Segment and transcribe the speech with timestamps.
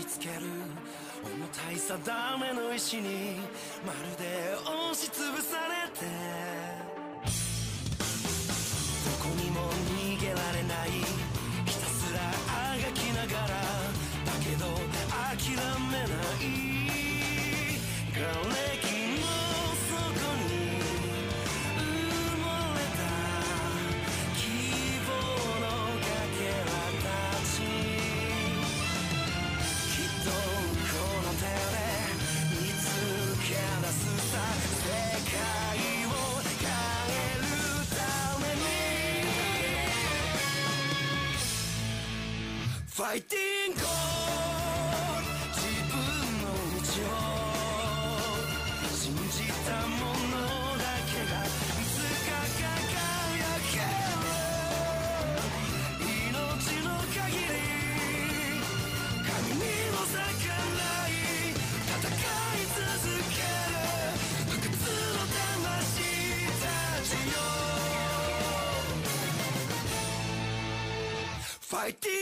[0.00, 0.34] りつける。
[1.22, 3.36] 重たい定めの石に
[3.84, 6.06] まるで押しつぶされて。
[9.04, 9.99] どこにも
[43.12, 43.26] 自分
[46.38, 47.18] の道を
[48.94, 50.38] 信じたもの
[50.78, 51.50] だけがい
[51.90, 54.22] つか輝ける
[56.06, 57.58] 命の限り
[59.26, 61.10] 神にも逆らい
[61.90, 62.86] 戦い続
[63.26, 63.74] ける
[64.46, 66.06] 不屈の魂
[66.60, 66.62] た
[67.02, 67.34] ちよ
[71.60, 72.19] ファイティン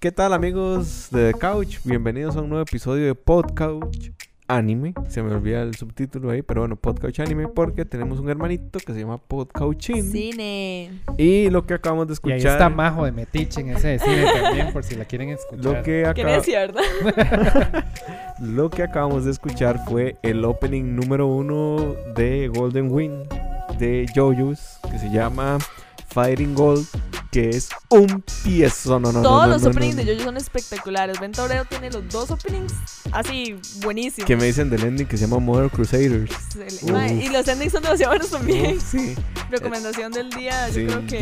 [0.00, 1.78] ¿Qué tal amigos de The Couch?
[1.84, 4.12] Bienvenidos a un nuevo episodio de Podcouch
[4.46, 4.94] Anime.
[5.08, 8.92] Se me olvida el subtítulo ahí, pero bueno, Podcouch Anime porque tenemos un hermanito que
[8.94, 10.10] se llama Podcouchin.
[10.12, 10.90] Cine.
[11.16, 12.36] Y lo que acabamos de Y escuchar...
[12.38, 15.64] ahí está Majo de Metiche en ese de cine también, por si la quieren escuchar.
[15.64, 17.84] lo que, Qué necia, ¿verdad?
[18.40, 23.28] lo que acabamos de escuchar fue el opening número uno de Golden Wind
[23.78, 25.58] de JoJo's que se llama
[26.08, 26.86] Fighting Gold,
[27.30, 28.98] que es un piezo.
[29.00, 30.12] No, no, Todos no, los no, openings no, de.
[30.14, 31.20] JoJo son espectaculares.
[31.20, 32.72] Ben Tobreo tiene los dos openings
[33.12, 34.26] así buenísimos.
[34.26, 36.30] Que me dicen del ending que se llama Mother Crusaders.
[37.20, 38.76] Y los endings son demasiado buenos también.
[38.76, 39.14] Uf, sí.
[39.50, 41.18] Recomendación del día, sí, yo creo que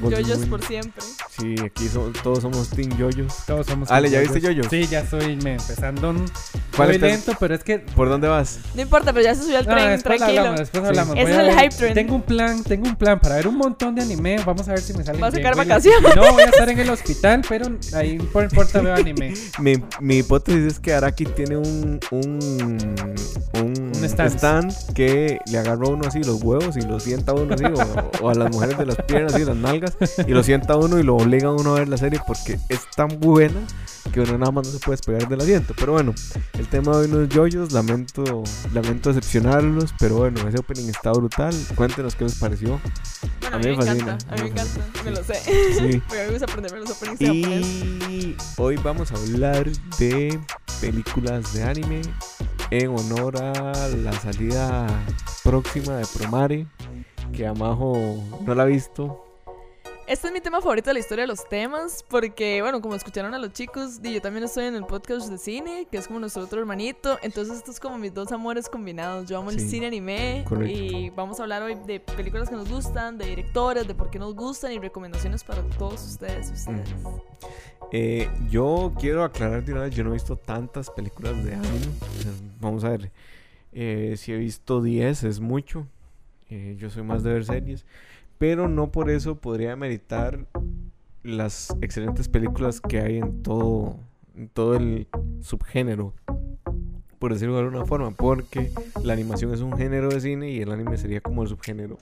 [0.00, 0.48] JoJo's Wind.
[0.50, 1.02] por siempre.
[1.38, 3.32] Sí, aquí so- todos somos Team Yoyos.
[3.46, 4.34] Todos somos Ale, ¿ya yoyos.
[4.34, 4.66] viste yoyos?
[4.70, 6.24] Sí, ya estoy me, empezando un...
[6.76, 7.78] ¿Cuál Voy estás- lento, pero es que...
[7.78, 8.58] ¿Por dónde vas?
[8.74, 10.40] No importa, pero ya se subió al No, tren, después tranquilo.
[10.40, 10.88] hablamos, después Sí.
[10.88, 11.16] hablamos.
[11.16, 11.94] Ese es el ver- hype train.
[11.94, 14.36] Tengo un plan, tengo un plan para ver un montón de anime.
[14.44, 15.37] Vamos a ver si me sale Va a bien.
[15.38, 16.16] Sacar Voy vacaciones.
[16.16, 19.34] No, voy a estar en el hospital, pero ahí por importa veo anime.
[19.58, 22.78] Mi, mi hipótesis es que Araki tiene un un,
[23.54, 24.92] un, Un stand.
[24.94, 28.24] que le agarra a uno así los huevos y lo sienta a uno así, o,
[28.24, 30.98] o a las mujeres de las piernas y las nalgas, y lo sienta a uno
[30.98, 33.60] y lo obliga a uno a ver la serie porque es tan buena
[34.12, 35.74] que uno nada más no se puede despegar del asiento.
[35.76, 36.14] Pero bueno,
[36.58, 41.12] el tema de hoy no es yoyos, lamento, lamento decepcionarlos, pero bueno, ese opening está
[41.12, 41.54] brutal.
[41.74, 42.80] Cuéntenos qué les pareció.
[43.40, 45.74] Bueno, A mí me encanta, fascina, a mí me me encanta, me lo sé.
[45.74, 45.80] Sí.
[45.82, 47.64] Mí me gusta aprenderme los openings.
[48.08, 49.68] Y hoy vamos a hablar
[49.98, 50.38] de
[50.80, 52.02] películas de anime
[52.70, 54.86] en honor a la salida
[55.42, 56.66] próxima de Promare,
[57.32, 59.27] que Amajo no la ha visto.
[60.08, 63.34] Este es mi tema favorito de la historia de los temas, porque, bueno, como escucharon
[63.34, 66.18] a los chicos, di, yo también estoy en el podcast de cine, que es como
[66.18, 69.28] nuestro otro hermanito, entonces esto es como mis dos amores combinados.
[69.28, 70.74] Yo amo el cine anime correcto.
[70.74, 74.18] y vamos a hablar hoy de películas que nos gustan, de directores, de por qué
[74.18, 76.88] nos gustan y recomendaciones para todos ustedes y ustedes.
[77.92, 81.86] Eh, yo quiero aclarar de una vez, yo no he visto tantas películas de anime.
[82.58, 83.10] Vamos a ver,
[83.74, 85.86] eh, si he visto 10 es mucho.
[86.48, 87.84] Eh, yo soy más de ver series.
[88.38, 90.46] Pero no por eso podría meritar
[91.22, 93.96] las excelentes películas que hay en todo,
[94.36, 95.08] en todo el
[95.40, 96.14] subgénero.
[97.18, 98.12] Por decirlo de alguna forma.
[98.12, 98.70] Porque
[99.02, 101.98] la animación es un género de cine y el anime sería como el subgénero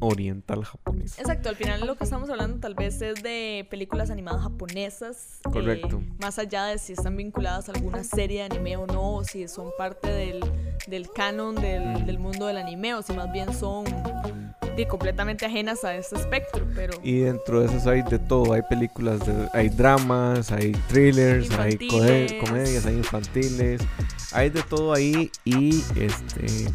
[0.00, 1.18] oriental japonés.
[1.18, 5.38] Exacto, al final lo que estamos hablando tal vez es de películas animadas japonesas.
[5.46, 6.02] eh, Correcto.
[6.20, 9.46] más allá de si están vinculadas a alguna serie de anime o no, o si
[9.48, 10.40] son parte del,
[10.88, 12.06] del canon del, Mm.
[12.06, 13.84] del mundo del anime, o si más bien son
[14.76, 16.64] de, completamente ajenas a este espectro.
[16.74, 21.50] Pero Y dentro de esas hay de todo, hay películas, de- hay dramas, hay thrillers,
[21.58, 21.76] hay
[22.44, 23.80] comedias, hay infantiles,
[24.32, 26.66] hay de todo ahí y este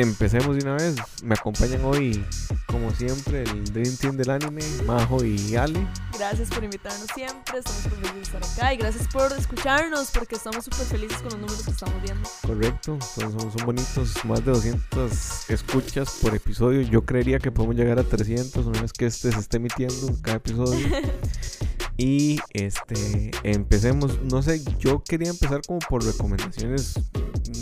[0.00, 0.96] empecemos de una vez.
[1.22, 2.24] Me acompañan hoy,
[2.66, 5.86] como siempre, el Dream Team del anime, Majo y Ale.
[6.18, 10.36] gracias por invitarnos siempre, estamos muy felices de estar acá y gracias por escucharnos porque
[10.36, 12.28] estamos súper felices con los números que estamos viendo.
[12.46, 16.80] Correcto, son, son, son bonitos, más de 200 escuchas por episodio.
[16.82, 20.36] Yo creería que podemos llegar a 300 una vez que este se esté emitiendo cada
[20.38, 20.86] episodio.
[21.96, 26.94] Y este, empecemos, no sé, yo quería empezar como por recomendaciones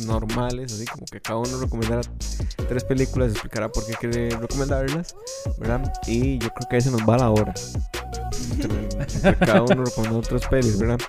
[0.07, 2.03] normales, así como que cada uno recomendara
[2.69, 5.15] tres películas, explicara por qué quiere recomendarlas,
[5.59, 5.93] ¿verdad?
[6.07, 7.55] Y yo creo que ahí se nos va la hora.
[9.41, 11.01] cada uno con otras pelis, ¿verdad?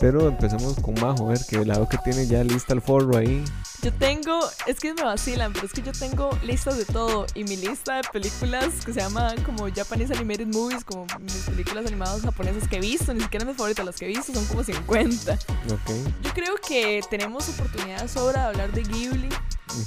[0.00, 3.16] Pero empecemos con Majo, a ver, que la veo que tiene ya lista el forro
[3.16, 3.44] ahí.
[3.82, 7.26] Yo tengo, es que me vacilan, pero es que yo tengo listas de todo.
[7.34, 11.86] Y mi lista de películas que se llama como Japanese Animated Movies, como mis películas
[11.86, 14.62] animadas japonesas que he visto, ni siquiera mis favoritas, las que he visto son como
[14.64, 15.34] 50.
[15.34, 15.90] Ok.
[16.22, 19.28] Yo creo que tenemos oportunidad sobra de hablar de Ghibli.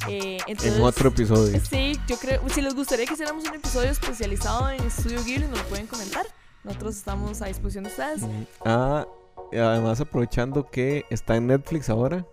[0.10, 1.60] eh, entonces, En otro episodio.
[1.69, 5.60] Sí, yo creo, si les gustaría que hiciéramos un episodio especializado en Estudio Ghibli, nos
[5.60, 6.25] lo pueden comentar.
[6.63, 8.22] Nosotros estamos a disposición de ustedes.
[8.66, 9.06] Ah,
[9.51, 12.25] además aprovechando que está en Netflix ahora.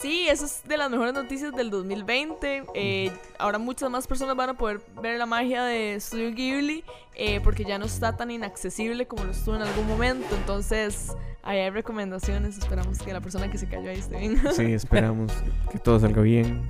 [0.00, 2.64] Sí, eso es de las mejores noticias del 2020.
[2.74, 7.40] Eh, ahora muchas más personas van a poder ver la magia de Studio Ghibli eh,
[7.40, 10.34] porque ya no está tan inaccesible como lo estuvo en algún momento.
[10.34, 12.58] Entonces, ahí hay recomendaciones.
[12.58, 14.42] Esperamos que la persona que se cayó ahí esté bien.
[14.52, 15.32] Sí, esperamos
[15.70, 16.68] que todo salga bien.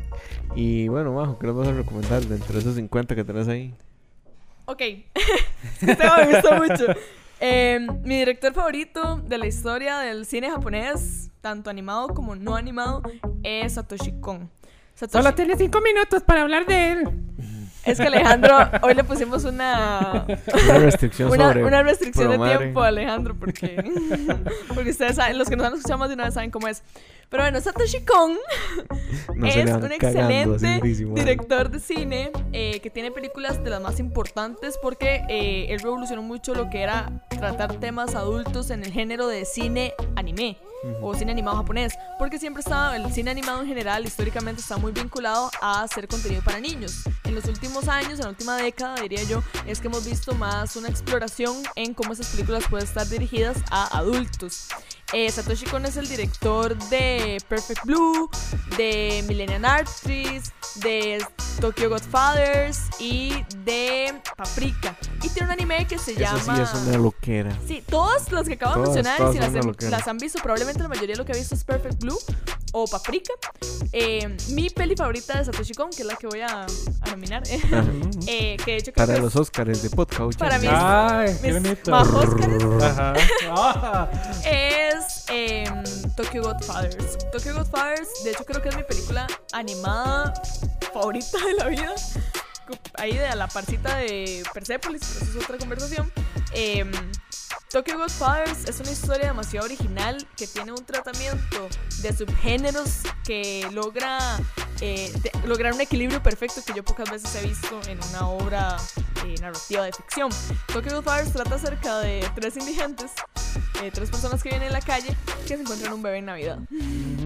[0.54, 3.74] Y bueno, Majo, ¿qué nos vas a recomendar de entre esos 50 que tenés ahí?
[4.66, 4.80] Ok,
[5.80, 6.86] este me gustó mucho.
[7.46, 13.02] Eh, mi director favorito de la historia del cine japonés, tanto animado como no animado,
[13.42, 14.50] es Satoshi Kon.
[14.98, 17.08] Satoshi- Solo tiene cinco minutos para hablar de él.
[17.84, 21.64] Es que Alejandro, hoy le pusimos una, Una restricción una, sobre.
[21.64, 23.76] una restricción de tiempo a Alejandro, porque,
[24.74, 26.82] porque ustedes saben, los que nos han escuchado más de una vez saben cómo es.
[27.28, 28.36] Pero bueno, Satoshi Kon
[29.44, 35.22] es un excelente director de cine eh, que tiene películas de las más importantes porque
[35.28, 39.94] eh, él revolucionó mucho lo que era tratar temas adultos en el género de cine
[40.16, 40.58] anime
[41.00, 44.92] o cine animado japonés, porque siempre estaba el cine animado en general históricamente está muy
[44.92, 47.04] vinculado a hacer contenido para niños.
[47.24, 50.76] En los últimos años, en la última década diría yo, es que hemos visto más
[50.76, 54.68] una exploración en cómo esas películas pueden estar dirigidas a adultos.
[55.12, 58.28] Eh, Satoshi Kon es el director de Perfect Blue,
[58.76, 61.24] de Millennium Artist, de
[61.60, 64.96] Tokyo Godfathers y de Paprika.
[65.22, 66.56] Y tiene un anime que se Eso llama...
[66.56, 67.56] sí es una loquera.
[67.66, 71.12] Sí, todas las que acabo de mencionar, todas si las, han visto, probablemente la mayoría
[71.14, 72.18] de lo que ha visto es Perfect Blue
[72.72, 73.32] o Paprika.
[73.92, 76.62] Eh, mi peli favorita de Satoshi Kon, que es la que voy a,
[77.02, 77.60] a nominar, eh,
[78.26, 80.36] eh, que de hecho creo Para que los Oscars de podcast.
[80.40, 81.90] Para mí es- Ay, qué mis bonito.
[81.92, 83.14] más Óscares Ajá.
[83.56, 84.08] Ah.
[84.96, 85.82] Es em,
[86.16, 87.18] Tokyo Godfathers.
[87.32, 90.34] Tokyo Godfathers, de hecho creo que es mi película animada
[90.92, 91.94] favorita de la vida.
[92.94, 96.10] Ahí de la parcita de Persepolis, pero eso es otra conversación.
[96.52, 96.90] Em,
[97.70, 101.68] Tokyo Godfathers es una historia demasiado original que tiene un tratamiento
[102.02, 104.38] de subgéneros que logra
[104.80, 105.12] eh,
[105.44, 108.76] lograr un equilibrio perfecto que yo pocas veces he visto en una obra
[109.24, 110.30] eh, narrativa de ficción.
[110.72, 113.12] Tokyo Godfathers trata acerca de tres indigentes,
[113.82, 115.16] eh, tres personas que viven en la calle
[115.46, 116.58] que se encuentran un bebé en Navidad.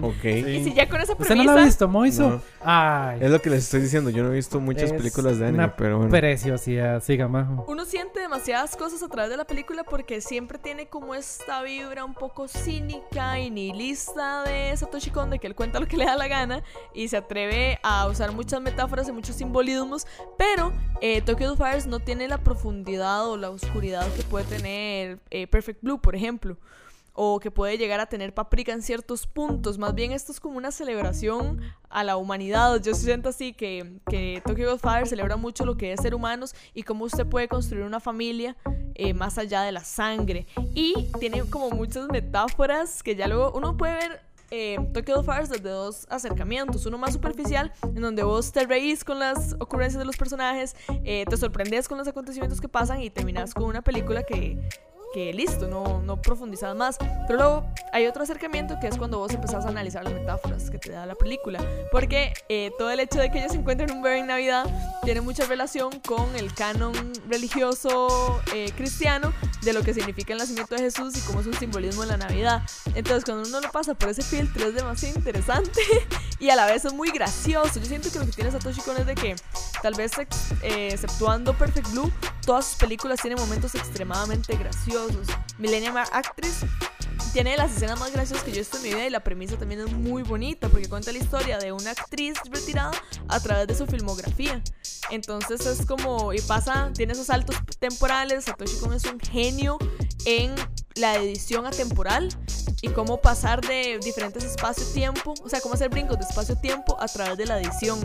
[0.01, 0.23] Ok.
[0.23, 1.45] Y si ya con esa ¿Usted premisa...
[1.45, 2.29] no lo ha visto, Moiso?
[2.29, 2.41] No.
[2.61, 3.19] Ay.
[3.21, 4.09] Es lo que les estoy diciendo.
[4.09, 6.11] Yo no he visto muchas Es películas de anime, una pero bueno.
[6.11, 7.65] Preciosidad, siga, majo.
[7.67, 12.05] Uno siente demasiadas cosas a través de la película porque siempre tiene como esta vibra
[12.05, 16.05] un poco cínica y nihilista de Satoshi Kon, de que él cuenta lo que le
[16.05, 16.63] da la gana
[16.93, 20.07] y se atreve a usar muchas metáforas y muchos simbolismos,
[20.37, 25.47] pero eh, Tokyo Fires no tiene la profundidad o la oscuridad que puede tener eh,
[25.47, 26.57] Perfect Blue, por ejemplo.
[27.13, 29.77] O que puede llegar a tener paprika en ciertos puntos.
[29.77, 31.59] Más bien esto es como una celebración
[31.89, 32.81] a la humanidad.
[32.81, 36.83] Yo siento así que, que Tokyo Godfather celebra mucho lo que es ser humanos y
[36.83, 38.55] cómo usted puede construir una familia
[38.95, 40.47] eh, más allá de la sangre.
[40.75, 45.69] Y tiene como muchas metáforas que ya luego uno puede ver eh, Tokyo Godfathers desde
[45.69, 46.85] dos acercamientos.
[46.85, 51.25] Uno más superficial, en donde vos te reís con las ocurrencias de los personajes, eh,
[51.29, 54.57] te sorprendes con los acontecimientos que pasan y terminas con una película que
[55.13, 56.97] que listo, no, no profundizas más.
[57.27, 60.77] Pero luego hay otro acercamiento que es cuando vos empezás a analizar las metáforas que
[60.77, 61.59] te da la película.
[61.91, 64.65] Porque eh, todo el hecho de que ellos se encuentren un bebé en Navidad
[65.03, 66.93] tiene mucha relación con el canon
[67.27, 71.53] religioso eh, cristiano de lo que significa el nacimiento de Jesús y cómo es un
[71.53, 72.61] simbolismo en la Navidad.
[72.95, 75.81] Entonces cuando uno lo pasa por ese filtro es demasiado interesante
[76.39, 77.79] y a la vez es muy gracioso.
[77.79, 79.35] Yo siento que lo que tiene Satoshi Kon es de que
[79.81, 80.11] tal vez
[80.61, 82.11] eh, exceptuando Perfect Blue,
[82.45, 84.98] todas sus películas tienen momentos extremadamente graciosos.
[85.57, 86.65] Millennium Actress
[87.33, 89.57] tiene las escenas más graciosas que yo he visto en mi vida y la premisa
[89.57, 92.91] también es muy bonita porque cuenta la historia de una actriz retirada
[93.27, 94.61] a través de su filmografía.
[95.09, 99.77] Entonces es como, y pasa, tiene esos saltos temporales, Satoshi Kon es un genio
[100.25, 100.53] en
[100.95, 102.29] la edición atemporal
[102.81, 107.37] y cómo pasar de diferentes espacio-tiempo, o sea, cómo hacer brincos de espacio-tiempo a través
[107.37, 107.99] de la edición.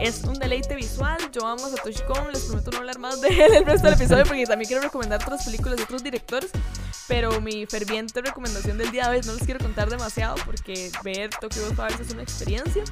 [0.00, 3.28] Es un deleite visual, yo amo a Satoshi Kon, les prometo no hablar más de
[3.28, 6.50] él el resto del episodio porque también quiero recomendar otras películas de otros directores,
[7.08, 11.30] pero mi ferviente recomendación del día de hoy, no les quiero contar demasiado porque ver
[11.30, 12.84] Tokyo Godfathers es una experiencia,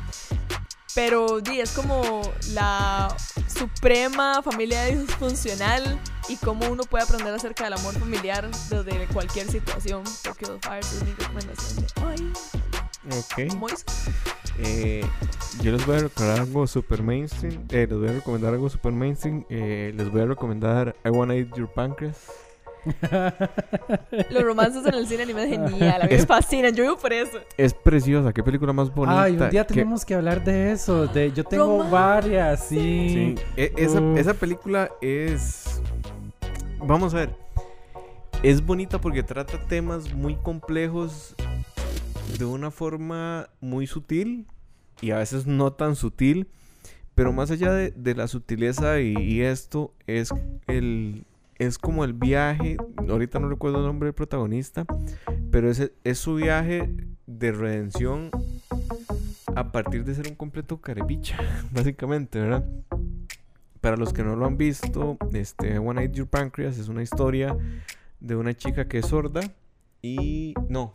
[0.94, 3.14] pero di, es como la
[3.48, 10.04] suprema familia disfuncional y cómo uno puede aprender acerca del amor familiar desde cualquier situación.
[10.22, 12.32] Tokyo Fire es mi recomendación de hoy.
[13.10, 13.54] Ok.
[13.56, 13.84] Mois.
[14.58, 15.04] Eh,
[15.60, 17.66] yo les voy a recordar algo super mainstream.
[17.70, 19.44] eh, les voy a recomendar algo super mainstream.
[19.48, 22.16] eh, les voy a recomendar I Wanna Eat Your Pancreas.
[24.30, 26.02] Los romances en el cine anime es genial.
[26.02, 26.74] A mí me fascinan.
[26.74, 27.38] Yo vivo por eso.
[27.56, 28.32] Es preciosa.
[28.32, 29.22] Qué película más bonita.
[29.22, 31.06] Ay, un día tenemos que hablar de eso.
[31.06, 31.92] De, yo tengo Romance.
[31.92, 33.34] varias, sí.
[33.36, 35.80] Sí, e- esa, película es.
[36.78, 37.36] Vamos a ver.
[38.42, 41.36] Es bonita porque trata temas muy complejos
[42.38, 44.46] de una forma muy sutil
[45.00, 46.48] y a veces no tan sutil.
[47.14, 50.30] Pero más allá de, de la sutileza y, y esto, es
[50.66, 51.24] el.
[51.62, 52.76] Es como el viaje.
[53.08, 54.84] Ahorita no recuerdo el nombre del protagonista.
[55.52, 56.92] Pero es, es su viaje
[57.26, 58.30] de redención
[59.54, 61.38] a partir de ser un completo carepicha,
[61.72, 62.64] básicamente, ¿verdad?
[63.80, 67.56] Para los que no lo han visto, este One Eat Your Pancreas es una historia
[68.18, 69.42] de una chica que es sorda
[70.00, 70.90] y no,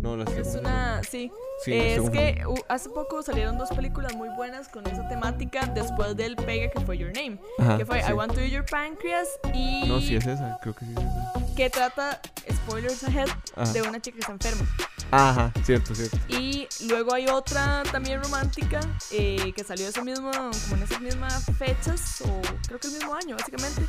[0.00, 1.02] no la Es una.
[1.02, 1.30] Sí.
[1.66, 6.36] es que uh, hace poco salieron dos películas muy buenas con esa temática después del
[6.36, 7.40] pega que fue Your Name.
[7.58, 8.10] Ajá, que fue sí.
[8.10, 9.84] I Want to Eat Your Pancreas y.
[9.86, 11.54] No, sí es esa, creo que sí es esa.
[11.56, 13.72] que trata, spoilers ahead, Ajá.
[13.72, 14.66] de una chica que está enferma.
[15.10, 16.18] Ajá, cierto, cierto.
[16.28, 21.44] Y luego hay otra también romántica eh, que salió ese mismo, como en esas mismas
[21.58, 23.82] fechas, o creo que el mismo año básicamente,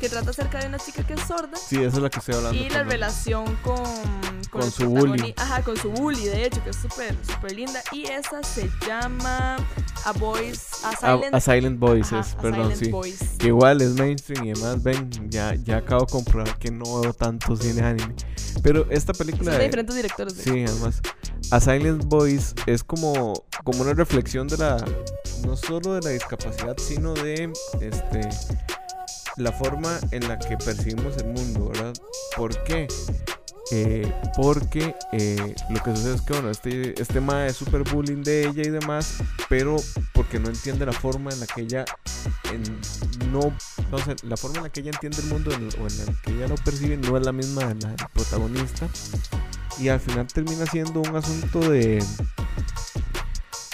[0.00, 2.34] que trata acerca de una chica que es sorda Sí, esa es la que estoy
[2.34, 2.60] hablando.
[2.62, 3.82] y la relación con,
[4.50, 5.34] Con el su bully.
[5.38, 7.80] Ajá, con su bully, de hecho, que es súper, súper linda.
[7.92, 9.56] Y esa se llama
[10.04, 12.90] A Voice, A A, Silent, a Silent Voices, ajá, A perdón, Silent sí.
[12.90, 13.24] Voice.
[13.38, 17.14] Que igual es mainstream y además, ven, ya, ya acabo de comprobar que no veo
[17.14, 18.14] tanto cine anime.
[18.62, 19.52] Pero esta película...
[19.52, 20.36] De diferentes directores.
[20.36, 21.00] de Sí, además.
[21.50, 24.84] A Silent Voice es como, como una reflexión de la.
[25.44, 28.28] No solo de la discapacidad, sino de este
[29.36, 31.92] la forma en la que percibimos el mundo, ¿verdad?
[32.36, 32.88] ¿Por qué?
[33.72, 38.22] Eh, porque eh, lo que sucede es que, bueno, este, este ma es super bullying
[38.22, 39.16] de ella y demás,
[39.48, 39.76] pero
[40.12, 41.84] porque no entiende la forma en la que ella
[43.32, 43.40] no,
[43.90, 46.48] no la forma en la que ella entiende el mundo o en la que ella
[46.48, 48.88] lo percibe no es la misma de la protagonista.
[49.78, 52.02] Y al final termina siendo un asunto de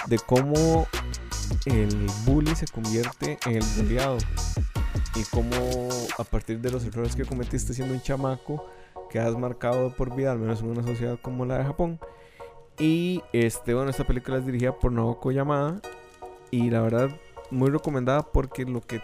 [0.07, 0.87] de cómo
[1.67, 4.19] el bully se convierte en el bulliado
[5.15, 8.69] y cómo a partir de los errores que cometiste siendo un chamaco
[9.13, 12.01] quedas marcado por vida al menos en una sociedad como la de Japón
[12.79, 15.83] y este bueno esta película es dirigida por Naoko Yamada
[16.51, 17.11] y la verdad
[17.51, 19.03] muy recomendada porque lo que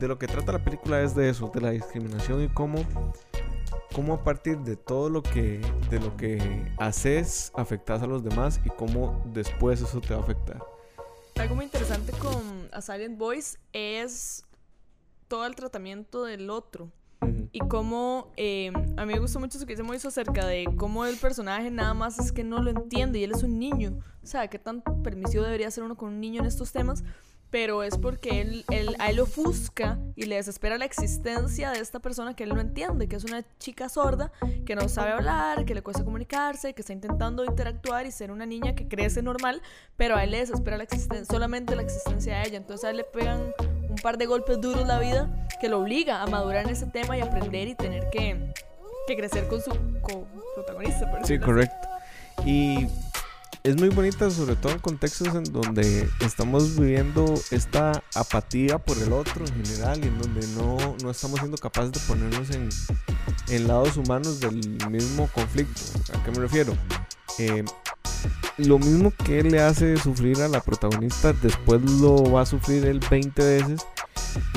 [0.00, 2.78] de lo que trata la película es de eso de la discriminación y cómo
[3.94, 8.58] cómo a partir de todo lo que de lo que haces afectas a los demás
[8.64, 10.62] y cómo después eso te va a afectar.
[11.36, 14.46] Algo muy interesante con A Silent Voice es
[15.28, 16.90] todo el tratamiento del otro.
[17.26, 17.48] Ujú.
[17.52, 21.04] Y cómo eh, a mí me gustó mucho eso que dice Moiso acerca de cómo
[21.06, 23.98] el personaje nada más es que no lo entiende y él es un niño.
[24.22, 27.04] O sea, qué tan permisivo debería ser uno con un niño en estos temas.
[27.50, 32.00] Pero es porque él, él, a él ofusca y le desespera la existencia de esta
[32.00, 34.32] persona que él no entiende, que es una chica sorda,
[34.64, 38.46] que no sabe hablar, que le cuesta comunicarse, que está intentando interactuar y ser una
[38.46, 39.62] niña que crece normal,
[39.96, 42.56] pero a él le desespera la existencia, solamente la existencia de ella.
[42.56, 43.54] Entonces a él le pegan
[43.96, 47.16] un par de golpes duros la vida que lo obliga a madurar en ese tema
[47.16, 48.52] y aprender y tener que,
[49.06, 49.70] que crecer con su
[50.54, 51.10] protagonista.
[51.10, 51.88] por Sí, correcto.
[52.44, 52.86] Y
[53.62, 59.14] es muy bonita, sobre todo en contextos en donde estamos viviendo esta apatía por el
[59.14, 62.68] otro en general y en donde no, no estamos siendo capaces de ponernos en,
[63.48, 64.56] en lados humanos del
[64.90, 65.80] mismo conflicto.
[66.12, 66.76] ¿A qué me refiero?
[67.38, 67.64] Eh,
[68.58, 72.86] lo mismo que él le hace sufrir a la protagonista, después lo va a sufrir
[72.86, 73.80] él 20 veces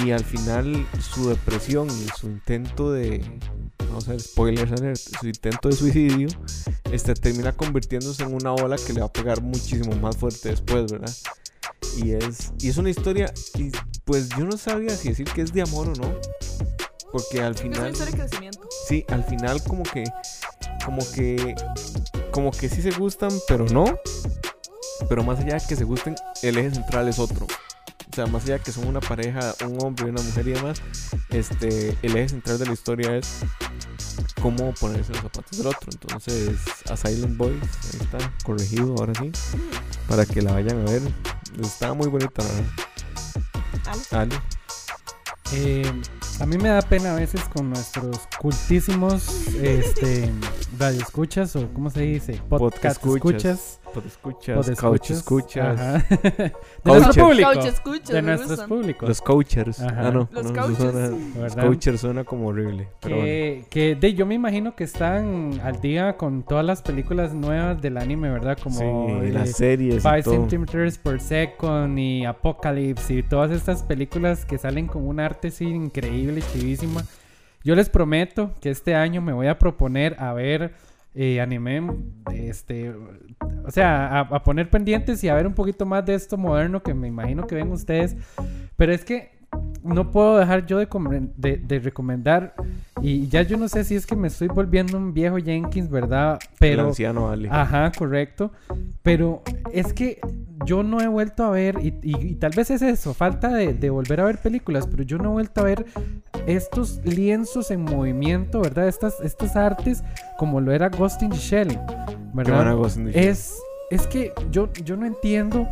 [0.03, 3.21] y al final su depresión y su intento de,
[3.87, 6.27] vamos a ver, spoilers alert, su intento de suicidio,
[6.91, 10.91] este termina convirtiéndose en una ola que le va a pegar muchísimo más fuerte después,
[10.91, 11.13] ¿verdad?
[11.97, 13.71] Y es, y es una historia, y
[14.05, 16.13] pues yo no sabría si decir que es de amor o no,
[17.11, 18.59] porque al Es una final, historia de crecimiento.
[18.87, 20.03] sí, al final como que,
[20.85, 21.55] como que,
[22.31, 23.85] como que sí se gustan, pero no,
[25.07, 27.45] pero más allá de que se gusten, el eje central es otro.
[28.11, 30.51] O sea, más allá de que son una pareja, un hombre y una mujer y
[30.51, 30.81] demás,
[31.29, 33.41] este, el eje central de la historia es
[34.41, 35.89] cómo ponerse los zapatos del otro.
[35.91, 36.57] Entonces,
[36.89, 39.31] a Silent Boys, ahí está, corregido ahora sí,
[40.07, 41.01] para que la vayan a ver.
[41.61, 44.01] Está muy bonita, la verdad.
[44.11, 44.33] Ale.
[44.33, 44.58] Ale.
[45.53, 45.91] Eh,
[46.39, 50.29] a mí me da pena a veces con nuestros cultísimos este,
[50.77, 52.41] radio escuchas o ¿cómo se dice?
[52.47, 53.15] Podcast escuchas.
[53.15, 53.78] escuchas.
[53.93, 55.79] Pod escuchas, Pod couch escuchas.
[55.79, 56.05] Ajá.
[56.09, 56.53] de Coaches.
[56.83, 57.51] nuestro público.
[57.51, 59.09] Escuchas, de nuestros públicos.
[59.09, 59.81] Los coachers.
[59.81, 60.07] Ajá.
[60.07, 60.29] Ah, no.
[60.31, 60.77] Los no, coaches.
[60.77, 61.09] suena-
[61.41, 62.87] los coachers suena como horrible.
[63.01, 63.27] Pero bueno.
[63.27, 67.81] Que, que de, yo me imagino que están al día con todas las películas nuevas
[67.81, 68.57] del anime, ¿verdad?
[68.61, 68.83] Como sí,
[69.27, 70.03] eh, las series.
[70.03, 70.33] 5 y todo.
[70.33, 75.65] centimeters per second y Apocalypse y todas estas películas que salen con un arte así
[75.65, 77.01] increíble, chivísima.
[77.63, 80.73] Yo les prometo que este año me voy a proponer a ver
[81.21, 81.81] eh, anime,
[82.33, 82.91] este,
[83.65, 86.81] o sea, a, a poner pendientes y a ver un poquito más de esto moderno
[86.81, 88.15] que me imagino que ven ustedes.
[88.77, 89.37] Pero es que
[89.83, 92.53] no puedo dejar yo de, comen- de, de recomendar
[93.01, 96.39] y ya yo no sé si es que me estoy volviendo un viejo Jenkins, ¿verdad?
[96.41, 96.87] El Pero...
[96.87, 97.29] anciano.
[97.51, 98.51] Ajá, correcto.
[99.03, 99.41] Pero
[99.73, 100.21] es que
[100.65, 103.73] yo no he vuelto a ver, y, y- y tal vez es eso, falta de,
[103.73, 105.85] de volver a ver películas, pero yo no he vuelto a ver
[106.49, 108.87] estos lienzos en movimiento, ¿verdad?
[108.87, 110.03] Estas, estas artes
[110.37, 111.79] como lo era Ghost in the Shell,
[112.33, 112.75] ¿verdad?
[112.75, 113.27] Ghost in the Shell.
[113.27, 113.53] Es,
[113.89, 115.67] es que yo, yo no entiendo.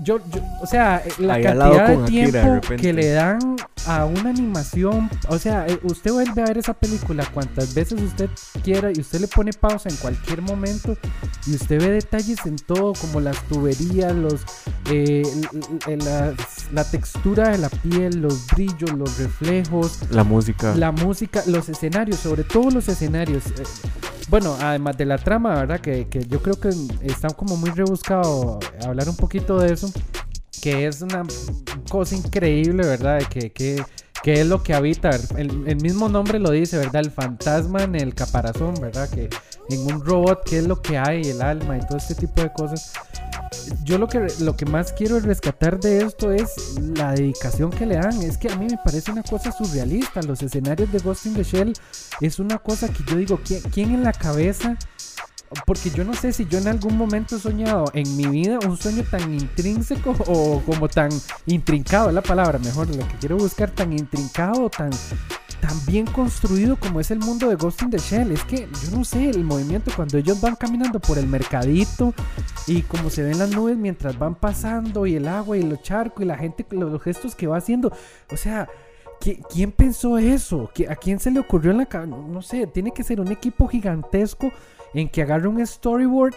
[0.00, 3.10] Yo, yo- o sea, eh, la Ahí cantidad de con Akira, de tiempo que le
[3.10, 3.56] dan
[3.88, 8.28] a una animación, o sea, eh, usted vuelve a ver esa película cuantas veces usted
[8.62, 10.96] quiera y usted le pone pausa en cualquier momento
[11.46, 14.42] y usted ve detalles en todo, como las tuberías, los,
[14.90, 15.22] eh,
[15.86, 16.34] l- la,
[16.72, 20.74] la textura de la piel, los brillos, los reflejos, La música.
[20.74, 23.44] la música, los escenarios, sobre todo los escenarios.
[23.46, 23.62] eh,
[24.28, 25.80] bueno, además de la trama, ¿verdad?
[25.80, 26.68] Que, que yo creo que
[27.00, 29.90] está como muy rebuscado hablar un poquito de eso.
[30.60, 31.24] Que es una
[31.88, 33.22] cosa increíble, ¿verdad?
[33.28, 33.82] Que, que,
[34.22, 35.10] que es lo que habita.
[35.36, 37.02] El, el mismo nombre lo dice, ¿verdad?
[37.04, 39.08] El fantasma en el caparazón, ¿verdad?
[39.08, 39.28] Que
[39.70, 41.22] en un robot, ¿qué es lo que hay?
[41.22, 42.92] El alma y todo este tipo de cosas.
[43.84, 47.96] Yo lo que, lo que más quiero rescatar de esto es la dedicación que le
[47.96, 48.22] dan.
[48.22, 50.22] Es que a mí me parece una cosa surrealista.
[50.22, 51.72] Los escenarios de Ghost in the Shell
[52.20, 54.76] es una cosa que yo digo, ¿quién, quién en la cabeza?
[55.66, 58.76] Porque yo no sé si yo en algún momento he soñado en mi vida un
[58.76, 61.10] sueño tan intrínseco o como tan
[61.46, 64.90] intrincado, es la palabra mejor, lo que quiero buscar, tan intrincado, tan,
[65.60, 68.30] tan bien construido como es el mundo de Ghost in the Shell.
[68.32, 72.12] Es que yo no sé, el movimiento cuando ellos van caminando por el mercadito
[72.66, 76.22] y como se ven las nubes mientras van pasando y el agua y los charcos
[76.24, 77.90] y la gente, los, gestos que va haciendo.
[78.30, 78.68] O sea,
[79.18, 80.70] ¿qui- ¿quién pensó eso?
[80.74, 82.14] ¿Qui- ¿A quién se le ocurrió en la cabeza?
[82.16, 84.52] No sé, tiene que ser un equipo gigantesco
[84.94, 86.34] en que agarre un storyboard.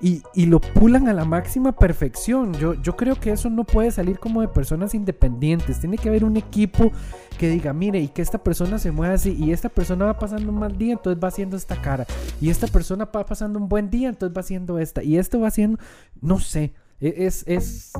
[0.00, 2.52] Y, y lo pulan a la máxima perfección.
[2.54, 5.80] Yo, yo creo que eso no puede salir como de personas independientes.
[5.80, 6.92] Tiene que haber un equipo
[7.38, 10.52] que diga, mire, y que esta persona se mueva así, y esta persona va pasando
[10.52, 12.06] un mal día, entonces va haciendo esta cara,
[12.40, 15.48] y esta persona va pasando un buen día, entonces va haciendo esta, y esto va
[15.48, 15.78] haciendo,
[16.20, 17.92] no sé, e- es, es,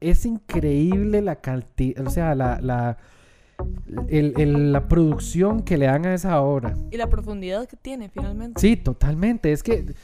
[0.00, 2.98] es increíble la cantidad, o sea, la, la,
[4.08, 6.76] el- el- la producción que le dan a esa obra.
[6.90, 8.60] Y la profundidad que tiene finalmente.
[8.60, 9.52] Sí, totalmente.
[9.52, 9.94] Es que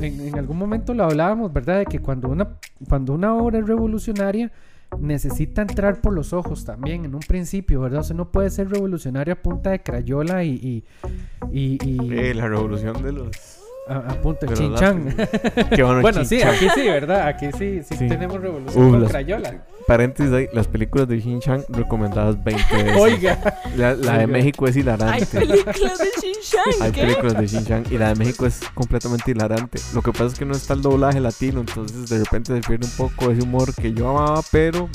[0.00, 1.78] en, en algún momento lo hablábamos, ¿verdad?
[1.80, 2.56] De que cuando una,
[2.88, 4.50] cuando una obra es revolucionaria,
[4.98, 8.00] necesita entrar por los ojos también en un principio, ¿verdad?
[8.00, 10.52] O sea, no puede ser revolucionaria a punta de crayola y...
[10.54, 10.84] y,
[11.52, 13.57] y- y- Eh, la revolución de los.
[13.88, 15.16] A, a punta de de los chinchán.
[15.74, 17.26] Qué bueno, bueno, sí, aquí sí, ¿verdad?
[17.28, 18.08] Aquí sí, sí, Sí.
[18.08, 19.64] tenemos revolución Uh, con las- crayola.
[19.86, 22.96] Paréntesis ahí, las películas de Shin-Chan recomendadas 20 veces.
[23.00, 23.58] Oiga.
[23.74, 24.26] La, la de.
[24.26, 25.24] México es Hay hilarante.
[25.26, 27.00] películas de Shin-Chan, Hay ¿qué?
[27.00, 29.78] películas de Shin-Chan y la de México es completamente hilarante.
[29.94, 32.86] Lo que pasa es que no está el doblaje latino, entonces de repente se pierde
[32.86, 34.90] un poco ese humor que yo amaba, pero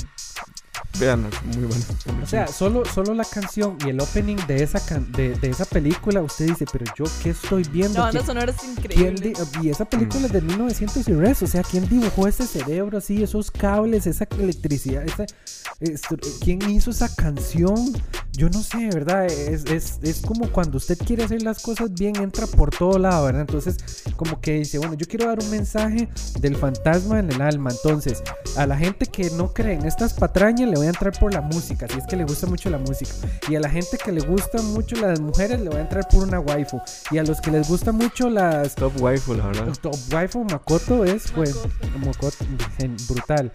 [0.98, 1.22] vean,
[1.56, 1.84] muy bueno.
[2.22, 5.64] O sea, solo, solo la canción y el opening de esa, can- de, de esa
[5.64, 7.98] película, usted dice, pero yo qué estoy viendo.
[7.98, 8.72] La banda ¿Qué- sonora es ¿Quién
[9.12, 9.32] increíble.
[9.62, 13.22] y esa película es de 1900 y res, o sea, ¿quién dibujó ese cerebro así,
[13.22, 15.04] esos cables, esa electricidad?
[15.04, 15.26] esa-
[15.80, 17.92] esto- ¿Quién hizo esa canción?
[18.32, 19.26] Yo no sé, ¿verdad?
[19.26, 23.26] Es, es, es como cuando usted quiere hacer las cosas bien, entra por todo lado,
[23.26, 23.42] ¿verdad?
[23.42, 23.76] Entonces,
[24.16, 26.08] como que dice, bueno, yo quiero dar un mensaje
[26.40, 27.70] del fantasma en el alma.
[27.70, 28.22] Entonces,
[28.56, 31.40] a la gente que no cree en estas patrañas, le voy a entrar por la
[31.40, 33.12] música, si es que le gusta mucho la música.
[33.48, 36.22] Y a la gente que le gusta mucho las mujeres, le voy a entrar por
[36.22, 36.80] una waifu.
[37.10, 39.72] Y a los que les gusta mucho las Top waifu, la verdad.
[39.80, 41.54] top waifu Makoto es pues
[42.04, 42.44] Makoto,
[43.08, 43.50] brutal.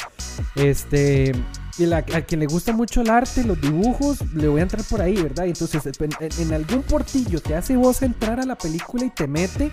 [0.56, 1.34] Este
[1.78, 4.84] y la, a quien le gusta mucho el arte, los dibujos, le voy a entrar
[4.90, 5.46] por ahí, ¿verdad?
[5.46, 9.72] Entonces en, en- algún portillo te hace vos entrar a la película y te mete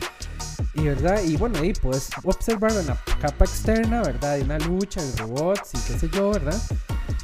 [0.74, 4.36] y verdad, y bueno, ahí puedes observar en la capa externa, ¿verdad?
[4.36, 6.56] De una lucha de robots y qué sé yo, ¿verdad?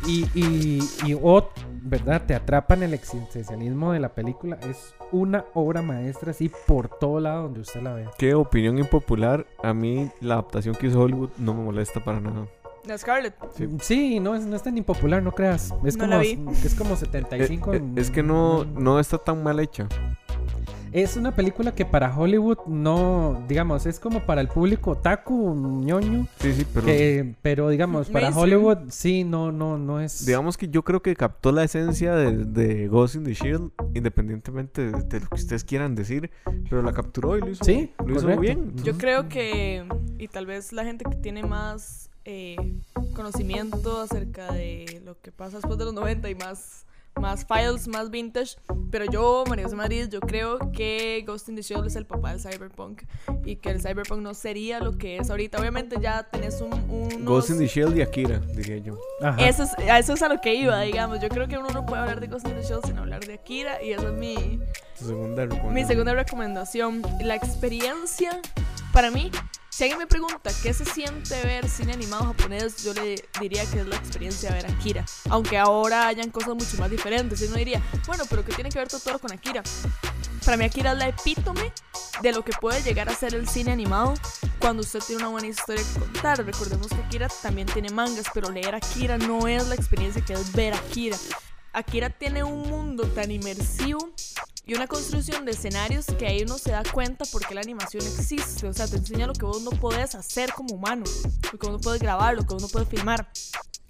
[0.07, 1.49] Y, y, y o,
[1.83, 2.23] ¿verdad?
[2.27, 4.59] Te atrapan el existencialismo de la película.
[4.69, 8.11] Es una obra maestra así por todo lado donde usted la vea.
[8.19, 9.47] Qué opinión impopular.
[9.63, 12.47] A mí la adaptación que hizo Hollywood no me molesta para nada.
[12.87, 13.35] La Scarlett.
[13.57, 13.69] Sí.
[13.81, 15.73] Sí, no es, no es tan impopular, no creas.
[15.85, 16.39] Es No como, la vi.
[16.65, 17.73] es como 75.
[17.73, 19.89] Eh, eh, en- es que no, no está tan mal hecha.
[20.93, 26.27] es una película que para Hollywood no, digamos, es como para el público otaku, ñoño,
[26.39, 28.29] Sí, sí, pero que- pero digamos, para.
[28.29, 30.27] Hollywood sí, no, no, no es...
[30.27, 34.91] digamos que yo creo que captó la esencia de, de Ghost in the Shield, independientemente
[34.91, 36.31] de, de lo que ustedes quieran decir,
[36.69, 38.75] pero la capturó y lo hizo, Sí, lo hizo bien.
[38.85, 39.87] Yo creo que,
[40.19, 42.57] y tal vez la gente que tiene más eh,
[43.15, 46.87] conocimiento acerca de lo que pasa después de los 90 y más,
[47.21, 48.57] más files, más vintage,
[48.91, 52.35] pero yo, María José Madrid, yo creo que Ghost in the Shell es el papá
[52.35, 53.03] del cyberpunk
[53.45, 55.59] y que el cyberpunk no sería lo que es ahorita.
[55.59, 57.25] Obviamente ya tenés un, unos...
[57.25, 58.99] Ghost in the Shield y Akira, diría yo.
[59.23, 59.47] Ajá.
[59.47, 61.21] Eso es, a eso es a lo que iba, digamos.
[61.21, 63.35] Yo creo que uno no puede hablar de Ghost in the Shell sin hablar de
[63.35, 64.61] Akira y esa es mi,
[64.95, 65.89] segunda mi recomendación.
[65.89, 68.41] segunda recomendación, la experiencia,
[68.93, 69.31] para mí,
[69.73, 73.81] si alguien me pregunta qué se siente ver cine animado japonés, yo le diría que
[73.81, 75.07] es la experiencia de ver Akira.
[75.31, 77.41] Aunque ahora hayan cosas mucho más diferentes.
[77.41, 79.63] Y uno diría, bueno, pero ¿qué tiene que ver Totoro con Akira?
[80.45, 81.73] Para mí Akira es la epítome
[82.21, 84.13] de lo que puede llegar a ser el cine animado
[84.59, 86.45] cuando usted tiene una buena historia que contar.
[86.45, 90.53] Recordemos que Akira también tiene mangas, pero leer Akira no es la experiencia que es
[90.53, 91.17] ver Akira.
[91.73, 94.13] Akira tiene un mundo tan inmersivo
[94.65, 98.69] y una construcción de escenarios que ahí uno se da cuenta porque la animación existe.
[98.69, 101.05] O sea, te enseña lo que vos no podés hacer como humano,
[101.53, 103.29] lo que vos no puedes grabar, lo que vos no puedes filmar.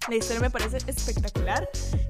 [0.09, 1.69] La historia me parece espectacular.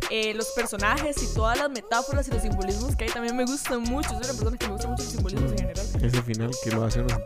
[0.09, 3.83] Eh, los personajes y todas las metáforas y los simbolismos que hay también me gustan
[3.83, 4.09] mucho.
[4.11, 5.87] Soy una persona que me gusta mucho los simbolismos en general.
[6.03, 7.18] Ese final que lo hace una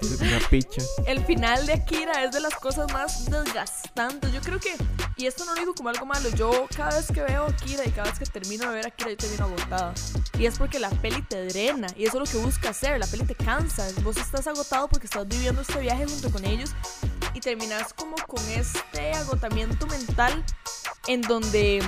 [0.50, 0.82] picha.
[1.06, 4.32] El final de Akira es de las cosas más desgastantes.
[4.32, 4.74] Yo creo que,
[5.16, 7.90] y esto no lo digo como algo malo, yo cada vez que veo Akira y
[7.90, 9.94] cada vez que termino de ver Akira, yo termino agotada.
[10.36, 13.06] Y es porque la peli te drena, y eso es lo que busca hacer, la
[13.06, 13.88] peli te cansa.
[14.02, 16.70] Vos estás agotado porque estás viviendo este viaje junto con ellos
[17.34, 20.44] y terminas como con este agotamiento mental
[21.06, 21.82] en donde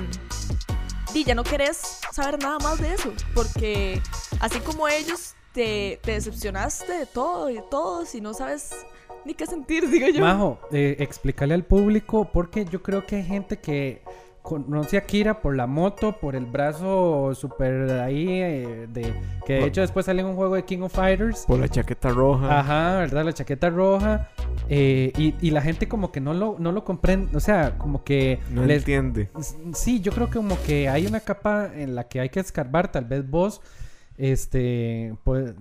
[1.12, 4.03] di, ya no querés saber nada más de eso, porque
[4.40, 8.87] así como ellos te, te decepcionaste de todo y de todos y no sabes
[9.24, 10.20] ni qué sentir, digo yo.
[10.20, 14.03] Majo, eh, explícale al público porque yo creo que hay gente que
[14.49, 19.13] conoce a Kira por la moto, por el brazo super ahí, eh, de,
[19.45, 21.45] que de hecho después sale en un juego de King of Fighters.
[21.47, 22.59] Por la chaqueta roja.
[22.61, 23.25] Ajá, ¿verdad?
[23.27, 24.31] La chaqueta roja.
[24.71, 28.05] eh, y, y la gente como que no lo, no lo comprende, o sea, como
[28.05, 28.39] que...
[28.51, 29.29] No les- entiende.
[29.75, 32.91] Sí, yo creo que como que hay una capa en la que hay que escarbar,
[32.91, 33.61] tal vez vos,
[34.18, 35.54] este, puedes,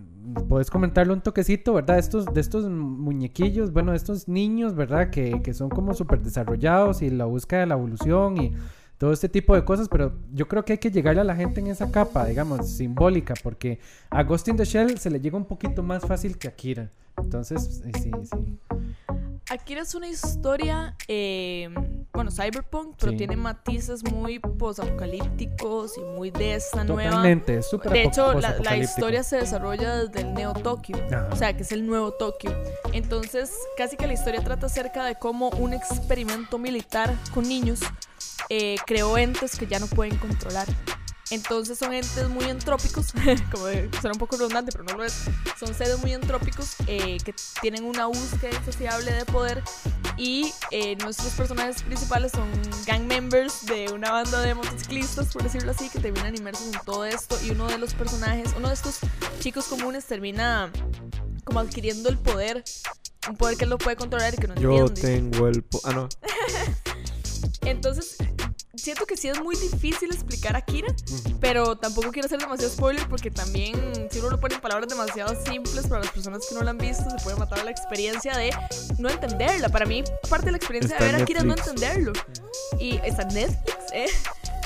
[0.49, 1.99] puedes comentarle un toquecito, ¿verdad?
[1.99, 5.09] Estos, de estos muñequillos, bueno, de estos niños, ¿verdad?
[5.11, 8.53] Que, que son como súper desarrollados y la búsqueda de la evolución y
[8.97, 11.59] todo este tipo de cosas, pero yo creo que hay que llegarle a la gente
[11.59, 15.45] en esa capa, digamos, simbólica, porque a Ghost in the Shell se le llega un
[15.45, 16.89] poquito más fácil que a Kira.
[17.17, 18.57] Entonces, eh, sí, sí.
[19.49, 21.69] Akira es una historia, eh,
[22.11, 23.17] bueno, cyberpunk, pero Sí.
[23.17, 27.11] tiene matices muy posapocalípticos y muy de esta nueva...
[27.11, 31.29] Totalmente, súper De hecho, la, historia se desarrolla desde el Neo Tokio, Ajá.
[31.31, 32.51] o sea, que es el nuevo Tokio.
[32.91, 37.79] Entonces, casi que la historia trata acerca de cómo un experimento militar con niños
[38.49, 40.67] eh, creó entes que ya no pueden controlar.
[41.29, 43.07] Entonces son entes muy entrópicos,
[43.51, 45.13] como suena un poco redundante, pero no lo es.
[45.59, 49.61] Son seres muy entrópicos eh, que tienen una búsqueda insaciable de poder
[50.17, 52.49] y eh, nuestros personajes principales son
[52.85, 57.05] gang members de una banda de motociclistas, por decirlo así, que terminan inmersos en todo
[57.05, 58.99] esto y uno de los personajes, uno de estos
[59.39, 60.71] chicos comunes termina
[61.43, 62.63] como adquiriendo el poder,
[63.29, 65.01] un poder que él no puede controlar y que no Yo entiende.
[65.01, 65.63] tengo el...
[65.63, 66.09] po- ah, no.
[67.61, 68.17] Entonces,
[68.77, 70.87] siento que sí es muy difícil explicar a Kira,
[71.41, 73.75] pero tampoco quiero hacer demasiado spoiler porque también
[74.11, 76.77] si uno lo pone en palabras demasiado simples para las personas que no la han
[76.77, 78.51] visto, se puede matar la experiencia de
[78.99, 79.69] no entenderla.
[79.69, 81.81] Para mí, parte de la experiencia Está de ver a Kira es no Netflix.
[81.83, 82.13] entenderlo.
[82.79, 84.07] Y está en Netflix, ¿eh?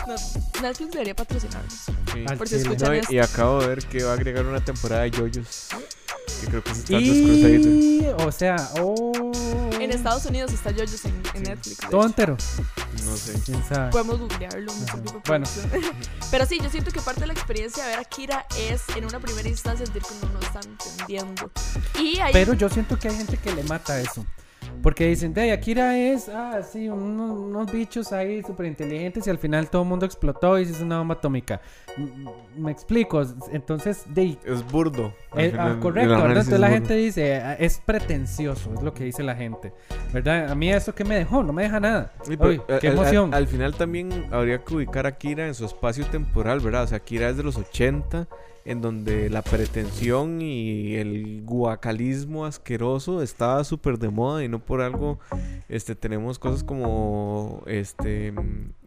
[0.07, 0.15] No,
[0.61, 1.73] Netflix debería patrocinarnos.
[2.13, 2.25] Sí.
[2.37, 3.13] Por si escuchan No, y, esto.
[3.13, 5.67] y acabo de ver que va a agregar una temporada de JoJo's.
[6.41, 7.59] Que creo que es Stardust Crusader.
[7.61, 9.31] Y, o sea, oh.
[9.79, 11.77] En Estados Unidos está JoJo's en, en Netflix.
[11.77, 12.07] de Todo hecho.
[12.07, 12.37] entero.
[13.05, 13.39] No sé.
[13.45, 13.91] ¿Quién sabe?
[13.91, 14.71] Podemos googlearlo.
[14.73, 15.45] no Bueno.
[16.31, 19.05] Pero sí, yo siento que parte de la experiencia de ver a Kira es en
[19.05, 21.51] una primera instancia sentir que uno no está entendiendo.
[21.99, 24.25] Y ahí Pero yo siento que hay gente que le mata eso.
[24.81, 29.37] Porque dicen, de Akira es, ah, sí, unos, unos bichos ahí súper inteligentes y al
[29.37, 31.61] final todo el mundo explotó y se hizo una bomba atómica.
[32.57, 33.21] Me explico.
[33.51, 35.13] Entonces, de, Es burdo.
[35.31, 36.27] al Eh, ah, correcto, ¿verdad?
[36.29, 39.71] Entonces la es gente dice, ah, es pretencioso, es lo que dice la gente,
[40.13, 40.49] ¿verdad?
[40.51, 42.13] A mí eso que me dejó, no me deja nada.
[42.23, 43.33] Sí, pero Uy, al- qué al- emoción.
[43.33, 46.83] Al, final también habría que ubicar a Kira en su espacio temporal, ¿verdad?
[46.83, 48.27] O sea, Kira es de los 80,
[48.65, 54.81] en donde la pretensión y el guacalismo asqueroso estaba súper de moda y no por
[54.81, 55.19] algo
[55.69, 58.33] este, tenemos cosas como este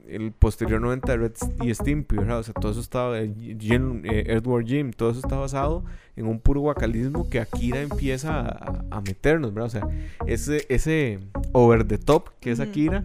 [0.07, 1.33] el posterior 90 de Red
[1.63, 2.41] y Stimpy, ¿verdad?
[2.41, 5.83] O sea, todo eso estaba, eh, Jim- eh, Edward Jim, todo eso está basado
[6.15, 9.67] en un puro guacalismo que Akira empieza a, a meternos, ¿verdad?
[9.67, 9.89] O sea,
[10.27, 11.21] ese, ese
[11.53, 12.61] over the top que es.
[12.61, 13.05] Akira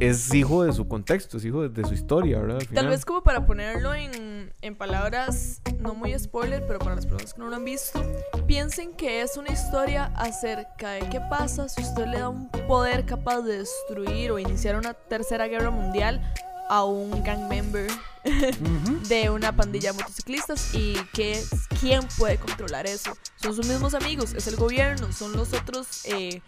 [0.00, 2.58] es hijo de su contexto, es hijo de, de su historia, ¿verdad?
[2.60, 7.06] Al Tal vez como para ponerlo en, en palabras no muy spoiler, pero para las
[7.06, 8.02] personas que no lo han visto,
[8.46, 13.04] piensen que es una historia acerca de qué pasa si usted le da un poder
[13.04, 16.20] capaz de destruir o iniciar una tercera guerra mundial
[16.68, 17.90] a un gang member
[19.08, 21.42] de una pandilla de motociclistas y que
[21.80, 23.16] quién puede controlar eso.
[23.36, 26.40] Son sus mismos amigos, es el gobierno, son los otros eh,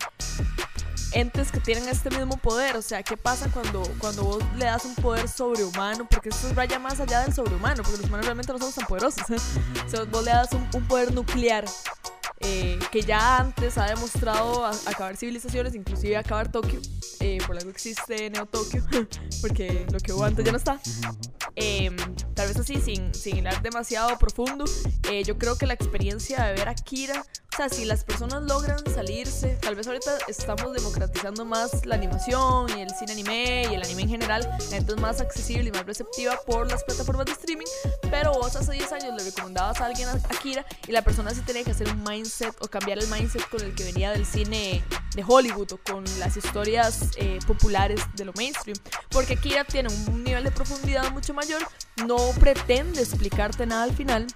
[1.13, 2.77] entes que tienen este mismo poder.
[2.77, 6.09] O sea, ¿qué pasa cuando, cuando vos le das un poder sobrehumano?
[6.09, 9.25] Porque esto raya más allá del sobrehumano, porque los humanos realmente no somos tan poderosos.
[9.87, 11.65] O sea, vos le das un, un poder nuclear.
[12.41, 16.81] eh, que ya antes ha demostrado a- acabar civilizaciones, inclusive acabar Tokio,
[17.21, 18.85] eh, por algo existe Neo Tokio,
[19.41, 20.79] porque lo que hubo antes ya no está.
[21.55, 21.97] Em,
[22.35, 24.67] tal vez así, sin, sin hilar demasiado profundo,
[25.11, 27.25] eh, yo creo que la experiencia de ver a Kira,
[27.57, 32.67] o sea, si las personas logran salirse, tal vez ahorita estamos democratizando más la animación
[32.77, 35.73] y el cine anime y el anime en general, la gente es más accesible y
[35.73, 37.65] más receptiva por las plataformas de streaming,
[38.11, 41.41] pero vos hace 10 años le recomendabas a alguien a Akira y la persona sí
[41.47, 44.85] tenía que hacer un mindset o cambiar el mindset con el que venía del cine
[45.15, 48.77] de Hollywood o con las historias eh, populares de lo mainstream.
[49.09, 51.67] Porque Akira tiene un nivel de profundidad mucho mayor,
[52.05, 54.27] no pretende explicarte nada al final,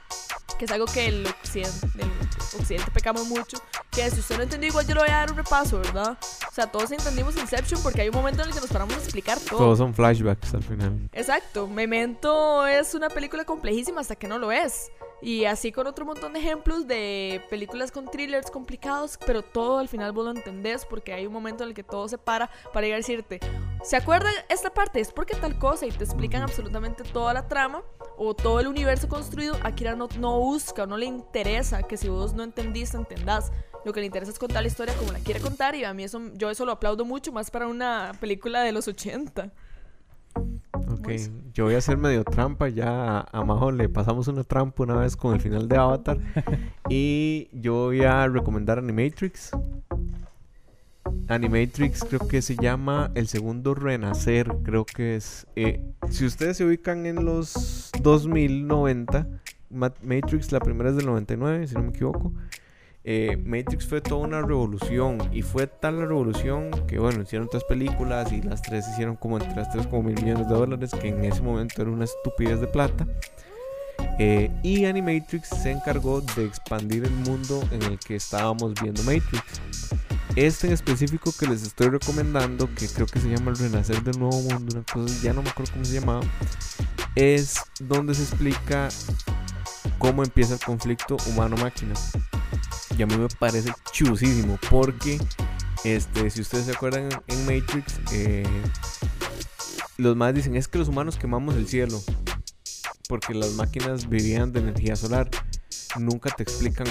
[0.58, 3.58] que es algo que el occidente, el occidente pecamos mucho,
[3.90, 6.16] que si usted no entendió igual yo le voy a dar un repaso, ¿verdad?
[6.48, 8.98] O sea, todos entendimos Inception porque hay un momento en el que nos paramos a
[8.98, 9.58] explicar todo.
[9.58, 11.08] Todos son flashbacks al final.
[11.12, 14.90] Exacto, Memento es una película complejísima hasta que no lo es.
[15.22, 19.88] Y así con otro montón de ejemplos de películas con thrillers complicados, pero todo al
[19.88, 22.86] final vos lo entendés porque hay un momento en el que todo se para para
[22.86, 23.40] ir a decirte,
[23.82, 25.00] ¿se acuerdan esta parte?
[25.00, 27.82] Es porque tal cosa y te explican absolutamente toda la trama
[28.16, 29.56] o todo el universo construido.
[29.62, 33.52] Akira no, no busca no le interesa que si vos no entendiste, entendás.
[33.84, 36.04] Lo que le interesa es contar la historia como la quiere contar y a mí
[36.04, 39.52] eso, yo eso lo aplaudo mucho más para una película de los 80.
[40.88, 41.08] Ok,
[41.54, 42.68] yo voy a hacer medio trampa.
[42.68, 46.18] Ya a, a Majo le pasamos una trampa una vez con el final de Avatar.
[46.88, 49.50] y yo voy a recomendar Animatrix.
[51.28, 54.48] Animatrix creo que se llama El Segundo Renacer.
[54.64, 55.46] Creo que es.
[55.56, 59.26] eh, si ustedes se ubican en los 2090,
[59.70, 62.32] Ma- Matrix, la primera es del 99, si no me equivoco.
[63.02, 67.64] Eh, Matrix fue toda una revolución y fue tal la revolución que bueno, hicieron tres
[67.64, 71.08] películas y las tres hicieron como entre las tres como mil millones de dólares, que
[71.08, 73.06] en ese momento era una estupidez de plata.
[74.18, 79.60] Eh, y Animatrix se encargó de expandir el mundo en el que estábamos viendo Matrix.
[80.36, 84.18] Este en específico que les estoy recomendando, que creo que se llama El Renacer del
[84.18, 86.20] Nuevo Mundo, una ya no me acuerdo cómo se llamaba,
[87.16, 88.88] es donde se explica
[89.98, 91.94] cómo empieza el conflicto humano-máquina.
[93.00, 95.18] Y a mí me parece chusísimo porque,
[95.84, 98.46] este, si ustedes se acuerdan en Matrix, eh,
[99.96, 101.98] los más dicen es que los humanos quemamos el cielo
[103.08, 105.30] porque las máquinas vivían de energía solar.
[105.98, 106.88] Nunca te explican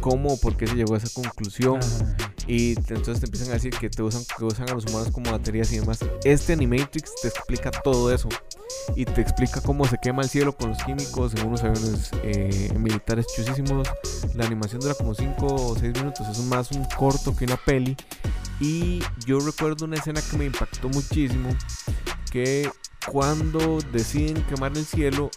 [0.00, 1.76] cómo o por qué se llegó a esa conclusión.
[1.76, 2.16] Ajá.
[2.46, 5.10] Y te- entonces te empiezan a decir que te usan, que usan a los humanos
[5.12, 5.98] como baterías y demás.
[6.24, 8.30] Este Animatrix te explica todo eso.
[8.96, 12.72] Y te explica cómo se quema el cielo con los químicos en unos aviones eh,
[12.78, 13.88] militares chusísimos.
[14.34, 16.26] La animación dura como 5 o 6 minutos.
[16.28, 17.96] Es más un corto que una peli.
[18.60, 21.50] Y yo recuerdo una escena que me impactó muchísimo.
[22.30, 22.70] Que
[23.06, 25.30] cuando deciden quemar el cielo,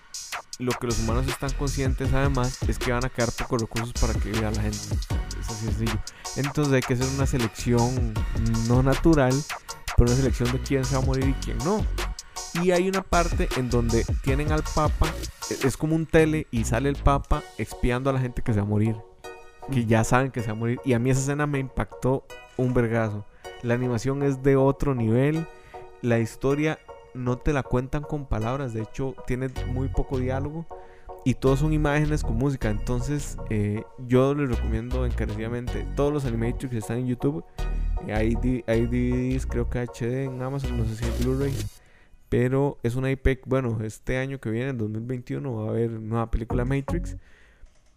[0.60, 4.14] lo que los humanos están conscientes además es que van a quedar pocos recursos para
[4.14, 4.78] que viva la gente.
[5.40, 6.00] Es así sencillo.
[6.36, 8.14] Entonces hay que hacer una selección
[8.68, 9.34] no natural,
[9.98, 11.86] pero una selección de quién se va a morir y quién no.
[12.64, 15.08] Y hay una parte en donde tienen al Papa,
[15.50, 18.60] e- es como un tele y sale el Papa expiando a la gente que se
[18.60, 18.96] va a morir.
[19.72, 20.80] Que ya saben que se va a morir.
[20.84, 22.26] Y a mí esa escena me impactó
[22.58, 23.26] un vergazo.
[23.62, 25.48] La animación es de otro nivel.
[26.02, 26.80] La historia
[27.14, 28.74] no te la cuentan con palabras.
[28.74, 30.66] De hecho, tiene muy poco diálogo.
[31.24, 32.70] Y todos son imágenes con música.
[32.70, 35.86] Entonces, eh, yo les recomiendo encarecidamente.
[35.96, 37.46] Todos los Animatrix están en YouTube.
[38.08, 40.76] Eh, hay, hay DVDs, creo que HD en Amazon.
[40.78, 41.81] No sé si hay Blu-rays.
[42.32, 43.42] Pero es una IP.
[43.46, 47.18] Bueno, este año que viene, en 2021, va a haber nueva película Matrix.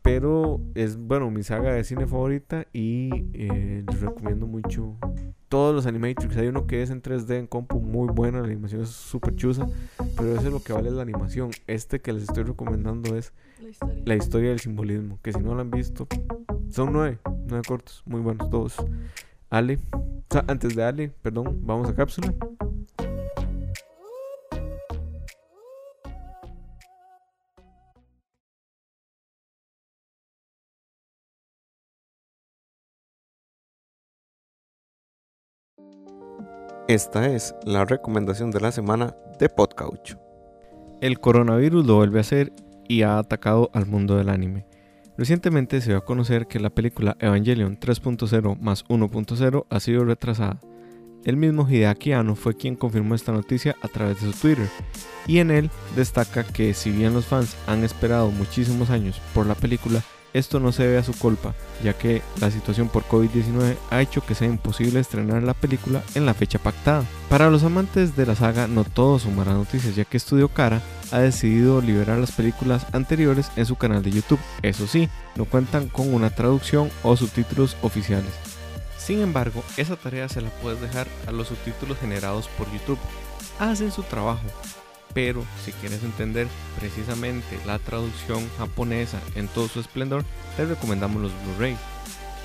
[0.02, 2.66] Pero es, bueno, mi saga de cine favorita.
[2.72, 4.96] Y eh, les recomiendo mucho
[5.48, 6.36] todos los Animatrix.
[6.36, 8.40] Hay uno que es en 3D en compu, muy bueno.
[8.40, 9.68] La animación es súper chusa.
[10.16, 11.50] Pero eso es lo que vale la animación.
[11.68, 14.02] Este que les estoy recomendando es La historia.
[14.04, 15.20] la historia del simbolismo.
[15.22, 16.08] Que si no lo han visto,
[16.70, 18.74] son nueve, nueve cortos, muy buenos todos.
[19.48, 22.34] Ale, o sea, antes de Ale, perdón, vamos a cápsula.
[36.86, 40.20] Esta es la recomendación de la semana de Podcaucho.
[41.00, 42.52] El coronavirus lo vuelve a hacer
[42.86, 44.66] y ha atacado al mundo del anime.
[45.16, 50.60] Recientemente se dio a conocer que la película Evangelion 3.0 más 1.0 ha sido retrasada.
[51.24, 54.68] El mismo Hideaki Anno fue quien confirmó esta noticia a través de su Twitter,
[55.26, 59.54] y en él destaca que si bien los fans han esperado muchísimos años por la
[59.54, 60.02] película,
[60.34, 64.24] esto no se debe a su culpa, ya que la situación por COVID-19 ha hecho
[64.26, 67.04] que sea imposible estrenar la película en la fecha pactada.
[67.30, 71.20] Para los amantes de la saga no todo malas noticias, ya que Studio Cara ha
[71.20, 74.40] decidido liberar las películas anteriores en su canal de YouTube.
[74.62, 78.32] Eso sí, no cuentan con una traducción o subtítulos oficiales.
[78.98, 82.98] Sin embargo, esa tarea se la puedes dejar a los subtítulos generados por YouTube.
[83.58, 84.42] Hacen su trabajo,
[85.14, 86.48] pero si quieres entender
[86.78, 90.24] precisamente la traducción japonesa en todo su esplendor,
[90.56, 91.76] te recomendamos los Blu-ray.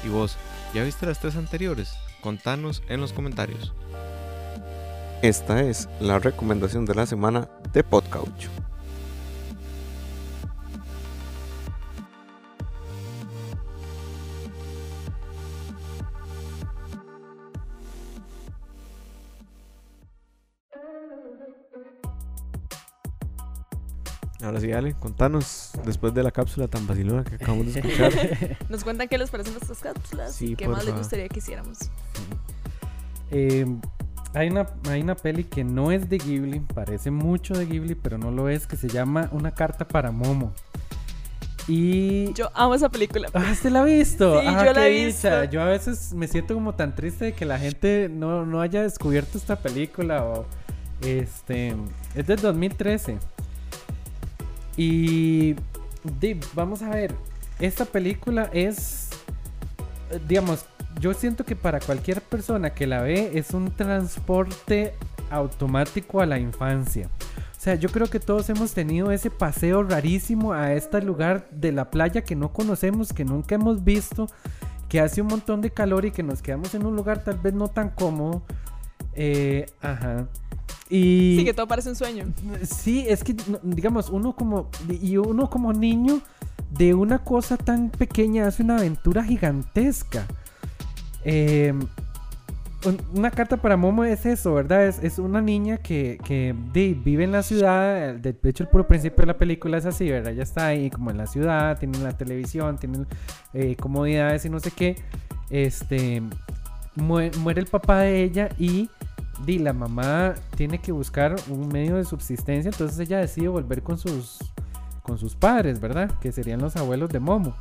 [0.05, 0.38] ¿Y vos,
[0.73, 1.93] ya viste las tres anteriores?
[2.21, 3.73] Contanos en los comentarios.
[5.21, 8.49] Esta es la recomendación de la semana de Podcaucho.
[24.41, 28.58] Ahora sí, Ale, contanos después de la cápsula tan vacilona que acabamos de escuchar.
[28.69, 31.78] Nos cuentan qué les parecen nuestras cápsulas Sí, y qué más les gustaría que hiciéramos.
[33.32, 33.65] Eh,
[34.34, 38.17] hay, una, hay una peli que no es de Ghibli, parece mucho de Ghibli, pero
[38.17, 40.54] no lo es, que se llama Una carta para Momo.
[41.67, 42.34] Y...
[42.34, 43.30] Yo amo esa película.
[43.34, 44.39] Ah, ¿usted la ha visto?
[44.41, 45.28] Sí, Ah, yo la qué he visto.
[45.28, 45.45] dicha.
[45.45, 48.82] Yo a veces me siento como tan triste de que la gente no, no haya
[48.82, 50.45] descubierto esta película o...
[51.02, 51.75] Este...
[52.15, 53.17] Es del 2013.
[54.77, 55.55] Y...
[56.53, 57.13] vamos a ver.
[57.60, 59.10] Esta película es...
[60.27, 60.65] Digamos,
[60.99, 64.93] yo siento que para cualquier persona que la ve es un transporte
[65.29, 67.10] automático a la infancia.
[67.60, 71.73] O sea, yo creo que todos hemos tenido ese paseo rarísimo a este lugar de
[71.73, 74.27] la playa que no conocemos, que nunca hemos visto,
[74.88, 77.53] que hace un montón de calor y que nos quedamos en un lugar tal vez
[77.53, 78.43] no tan cómodo.
[79.13, 80.27] Eh, ajá.
[80.89, 82.25] Y Sí, que todo parece un sueño.
[82.63, 86.19] Sí, es que digamos, uno como y uno como niño
[86.71, 90.25] de una cosa tan pequeña hace una aventura gigantesca.
[91.23, 91.73] Eh,
[92.86, 94.88] un- una carta para Momo es eso, ¿verdad?
[94.88, 98.15] Es, es una niña que, que vive en la ciudad.
[98.15, 100.32] De hecho, el puro principio de la película es así, ¿verdad?
[100.32, 103.06] Ella está ahí como en la ciudad, tiene la televisión, tiene
[103.54, 104.95] eh, comodidades y no sé qué.
[105.49, 106.21] Este
[106.95, 108.89] mue- muere el papá de ella y
[109.45, 113.97] di, la mamá tiene que buscar un medio de subsistencia, entonces ella decide volver con
[113.97, 114.39] sus
[115.04, 116.12] con sus padres, ¿verdad?
[116.21, 117.56] Que serían los abuelos de Momo.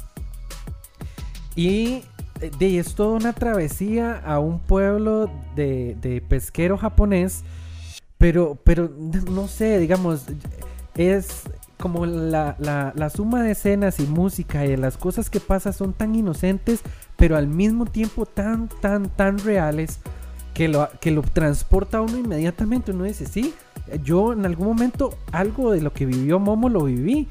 [1.55, 2.05] Y
[2.41, 7.43] eh, de, es toda una travesía a un pueblo de, de pesquero japonés,
[8.19, 8.91] pero, pero
[9.31, 10.25] no sé, digamos,
[10.97, 11.45] es
[11.79, 15.73] como la, la- la suma de escenas y música y de las cosas que pasan
[15.73, 16.81] son tan inocentes,
[17.17, 20.01] pero al mismo tiempo tan, tan, tan reales
[20.59, 22.91] que lo, que lo transporta a uno inmediatamente.
[22.91, 23.55] Uno dice, sí,
[24.03, 27.29] yo en algún momento algo de lo que vivió Momo lo viví.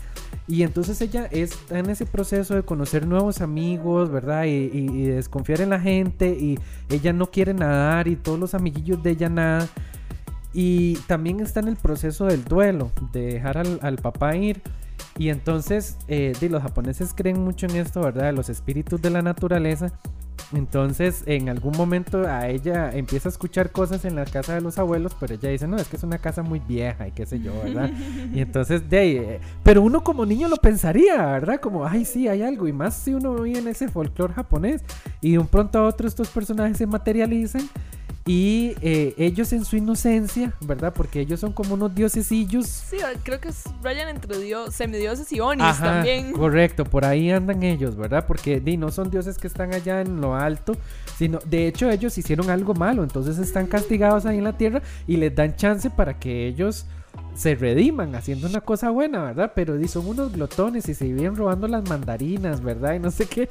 [0.47, 4.45] Y entonces ella está en ese proceso de conocer nuevos amigos, ¿verdad?
[4.45, 6.29] Y, y- y desconfiar en la gente.
[6.39, 6.57] Y
[6.89, 9.67] ella no quiere nadar y todos los amiguillos de ella nada.
[10.53, 14.61] Y también está en el proceso del duelo, de dejar al, papá ir.
[15.17, 18.27] Y entonces, eh, di, los japoneses creen mucho en esto, ¿verdad?
[18.27, 19.91] De los espíritus de la naturaleza.
[20.53, 24.77] Entonces, en algún momento a ella empieza a escuchar cosas en la casa de los
[24.77, 27.39] abuelos, pero ella dice, no, es que es una casa muy vieja y qué sé
[27.39, 27.91] yo, ¿verdad?
[28.33, 31.59] y entonces, de ahí, eh, pero uno como niño lo pensaría, ¿verdad?
[31.59, 34.83] Como, ay, sí, hay algo, y más si uno vive en ese folclore japonés,
[35.19, 37.67] y de un pronto a otro estos personajes se materializan.
[38.27, 40.93] Y eh, ellos en su inocencia, ¿verdad?
[40.93, 45.39] Porque ellos son como unos diosecillos Sí, creo que es rayan entre dios, semidioses y
[45.39, 46.33] onis Ajá, también.
[46.33, 48.25] Correcto, por ahí andan ellos, ¿verdad?
[48.27, 50.75] Porque di, no son dioses que están allá en lo alto,
[51.17, 55.15] sino de hecho ellos hicieron algo malo, entonces están castigados ahí en la tierra y
[55.15, 56.85] les dan chance para que ellos
[57.35, 59.51] se rediman haciendo una cosa buena, ¿verdad?
[59.55, 62.95] Pero son unos glotones y se viven robando las mandarinas, ¿verdad?
[62.95, 63.47] Y no sé qué.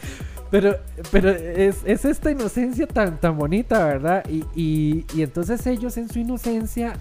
[0.51, 0.77] Pero,
[1.13, 4.25] pero es, es esta inocencia tan, tan bonita, ¿verdad?
[4.29, 6.99] Y, y, y entonces ellos en su inocencia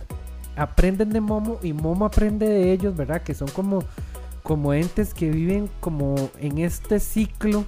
[0.56, 3.22] aprenden de Momo y Momo aprende de ellos, ¿verdad?
[3.24, 3.84] Que son como
[4.46, 7.66] como entes que viven como en este ciclo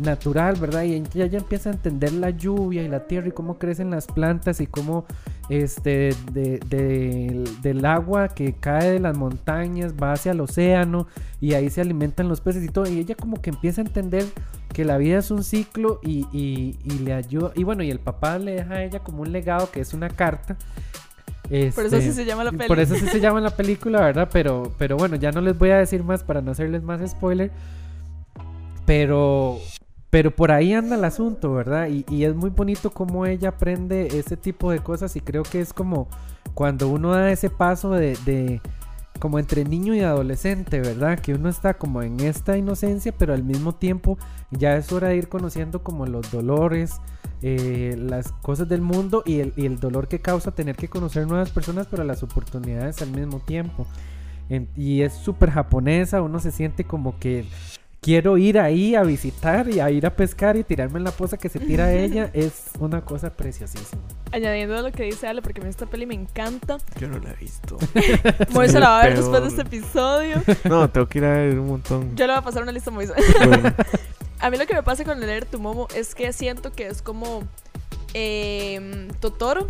[0.00, 0.82] natural, ¿verdad?
[0.84, 4.06] Y ella ya empieza a entender la lluvia y la tierra y cómo crecen las
[4.06, 5.04] plantas y cómo
[5.48, 11.06] este, de- de- del agua que cae de las montañas, va hacia el océano
[11.40, 12.88] y ahí se alimentan los peces y todo.
[12.88, 14.24] Y ella como que empieza a entender
[14.72, 17.50] que la vida es un ciclo y, y- y le ayuda.
[17.56, 20.08] Y bueno, y el papá le deja a ella como un legado que es una
[20.08, 20.56] carta.
[21.48, 22.68] Por eso Este, así se llama la peli.
[22.68, 24.28] por eso sí se llama la película, ¿verdad?
[24.32, 27.50] Pero, pero bueno, ya no les voy a decir más para no hacerles más spoiler.
[28.86, 29.58] Pero,
[30.10, 31.88] pero por ahí anda el asunto, ¿verdad?
[31.88, 35.72] Y, es muy bonito cómo ella aprende ese tipo de cosas y creo que es
[35.72, 36.08] como
[36.54, 38.60] cuando uno da ese paso de, de
[39.20, 41.20] como entre niño y adolescente, ¿verdad?
[41.20, 44.18] Que uno está como en esta inocencia, pero al mismo tiempo
[44.50, 47.00] ya es hora de ir conociendo como los dolores,
[47.42, 51.26] eh, las cosas del mundo y el, y el dolor que causa tener que conocer
[51.28, 53.86] nuevas personas, pero las oportunidades al mismo tiempo.
[54.74, 57.46] Y es súper japonesa, uno se siente como que
[58.00, 61.36] quiero ir ahí a visitar y a ir a pescar y tirarme en la poza
[61.36, 62.30] que se tira ella.
[62.32, 64.02] Es una cosa preciosísima.
[64.32, 66.78] Añadiendo a lo que dice Ale, porque a mí esta peli me encanta.
[66.98, 67.76] Yo no la he visto.
[68.52, 70.42] Moisés la va a ver después de este episodio.
[70.64, 72.16] No, tengo que ir a ver un montón.
[72.16, 73.16] Yo le voy a pasar una lista a Moisés.
[73.46, 73.74] Bueno,
[74.40, 77.02] A mí lo que me pasa con leer tu momo es que siento que es
[77.02, 77.42] como
[78.14, 79.68] eh, Totoro,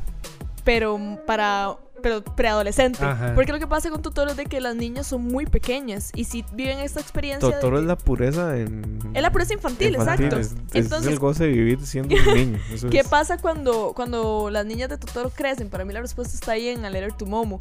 [0.65, 2.99] pero para pero preadolescente.
[3.35, 6.25] Porque lo que pasa con Totoro es de que las niñas son muy pequeñas y
[6.25, 8.99] si viven esta experiencia de Totoro que- es la pureza en.
[9.15, 10.41] es la pureza infantil, infantil, exacto.
[10.41, 12.59] Es, es Entonces, el goce de vivir siendo un niño.
[12.73, 15.69] Eso ¿Qué es- pasa cuando, cuando las niñas de Totoro crecen?
[15.71, 17.61] Para mí la respuesta está ahí en A Letter to Momo.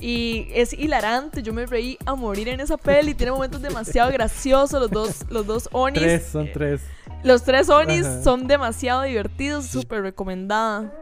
[0.00, 4.80] Y es hilarante, yo me reí a morir en esa peli, tiene momentos demasiado graciosos,
[4.80, 6.00] los dos, los dos Onis.
[6.02, 6.80] Tres, son tres.
[7.24, 8.22] Los tres Onis Ajá.
[8.22, 10.92] son demasiado divertidos, súper recomendada.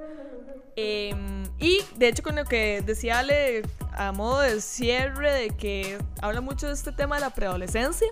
[0.76, 3.62] Em, y de hecho con lo que decía Ale
[3.92, 8.06] a modo de cierre de que habla mucho de este tema de la preadolescencia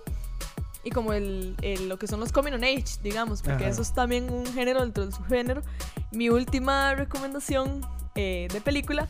[0.83, 3.73] y como el, el- lo que son los coming on age, digamos, porque Ajá.
[3.73, 5.63] eso es también un género dentro de su género.
[6.11, 7.81] Mi última recomendación
[8.15, 9.09] eh, de película.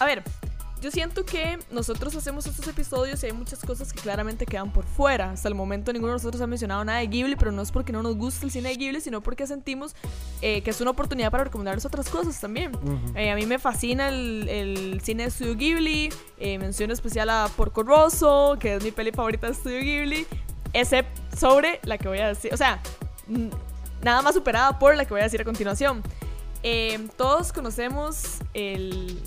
[0.00, 0.22] A ver,
[0.82, 4.84] yo siento que nosotros hacemos estos episodios y hay muchas cosas que claramente quedan por
[4.84, 5.30] fuera.
[5.30, 7.92] Hasta el momento ninguno de nosotros ha mencionado nada de Ghibli, pero no es porque
[7.92, 9.94] no nos guste el cine de Ghibli, sino porque sentimos
[10.40, 12.72] eh, que es una oportunidad para recomendarles otras cosas también.
[13.14, 16.12] Eh, a mí me fascina el, el cine de Studio Ghibli.
[16.38, 20.26] Eh, mención especial a Porco Rosso, que es mi peli favorita de Studio Ghibli.
[20.72, 22.52] Excepto sobre la que voy a decir.
[22.52, 22.82] O sea,
[24.02, 26.02] nada más superada por la que voy a decir a continuación.
[26.64, 29.20] Eh, todos conocemos el,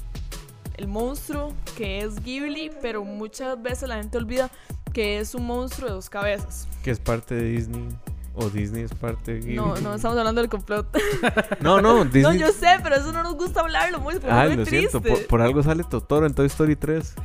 [0.78, 4.49] el monstruo que es Ghibli, pero muchas veces la gente olvida
[4.93, 6.67] que es un monstruo de dos cabezas.
[6.84, 7.88] Que es parte de Disney.
[8.34, 9.55] O Disney es parte de Ghibli.
[9.55, 10.88] No, no estamos hablando del complot.
[11.61, 12.23] No, no, Disney.
[12.23, 14.69] No, yo sé, pero eso no nos gusta hablarlo muy, porque Ay, es muy lo
[14.69, 15.01] siento.
[15.01, 17.15] Por, por algo sale Totoro en Toy Story 3.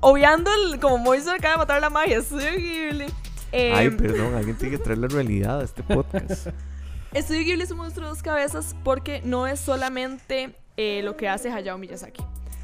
[0.00, 3.06] obviando el, como Moisés acaba de matar la magia, Estudio Ghibli.
[3.52, 6.48] Eh, Ay, perdón, alguien tiene que traer la realidad a este podcast.
[7.12, 11.28] Estudio Ghibli es un monstruo de dos cabezas porque no es solamente eh, lo que
[11.28, 12.22] hace Hayao Miyazaki.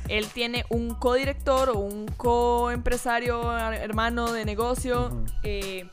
[0.08, 5.24] Él tiene un codirector o un coempresario hermano de negocio Ujú.
[5.44, 5.88] eh,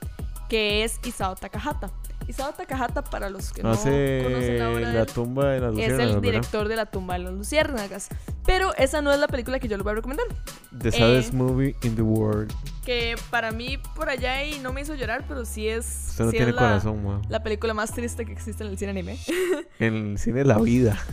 [0.50, 1.92] que es Isao Takahata.
[2.28, 6.02] Isao Takahata, para los que No conocen la obra la tumba de las es luciérnagas,
[6.08, 6.22] el ¿verdad?
[6.22, 8.10] director de La tumba de las luciérnagas.
[8.46, 10.26] Pero esa no es la película que yo les voy a recomendar.
[10.78, 12.52] The saddest Eh, movie in the world.
[12.86, 16.32] Que para mí por allá y no me hizo llorar, pero sí es, Usted no
[16.32, 19.18] sí tiene es la, corazón, la película más triste que existe en el cine anime.
[19.80, 21.00] En el cine de la vida.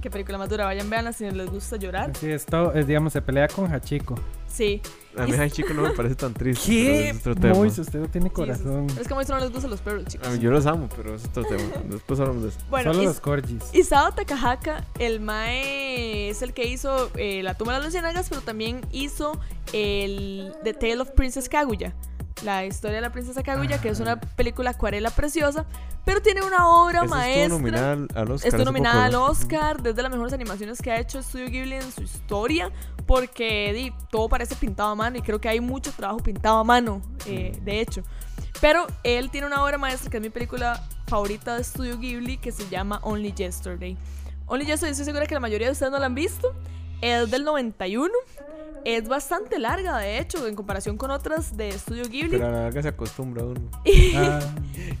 [0.00, 0.64] Qué película más dura.
[0.64, 2.10] Vayan, veanla si les gusta llorar.
[2.14, 4.14] Así es, todo, es, digamos, se pelea con Hachiko.
[4.46, 4.80] Sí.
[5.16, 6.64] A mí, chico, no me parece tan triste.
[6.68, 7.08] pero ¿Qué?
[7.10, 7.54] Es otro tema.
[7.54, 8.86] Mois, usted no tiene Sí, corazón.
[9.00, 10.26] Es como eso no les gustan los perros, chicos.
[10.26, 11.62] A mí, yo los amo, pero es otro tema.
[11.88, 12.58] Después hablamos de eso.
[12.70, 13.62] Bueno, Solo Is- los corgis.
[13.74, 18.40] Isao Takahaka, el Mae es el que hizo eh, La tumba de las luciérnagas, pero
[18.40, 19.38] también hizo
[19.72, 21.94] el The Tale of Princess Kaguya.
[22.44, 25.66] La historia de la princesa Kaguya, que es una película acuarela preciosa,
[26.04, 27.42] pero tiene una obra maestra.
[27.44, 28.48] estuvo nominada al- Oscar.
[28.48, 29.14] Estuvo nominada al.
[29.16, 32.70] Oscar, desde las mejores animaciones que ha hecho Studio Ghibli en su historia,
[33.06, 36.64] porque di, todo parece pintado a mano y creo que hay mucho trabajo pintado a
[36.64, 38.02] mano, eh, de hecho.
[38.60, 42.52] Pero él tiene una obra maestra que es mi película favorita de Studio Ghibli que
[42.52, 43.96] se llama Only Yesterday.
[44.46, 46.54] Only Yesterday, estoy segura que la mayoría de ustedes no la han visto.
[47.00, 48.12] Es del 91.
[48.84, 52.30] Es bastante larga, de hecho, en comparación con otras de Studio Ghibli.
[52.30, 53.60] Pero a la larga se acostumbra uno.
[54.16, 54.40] Ah,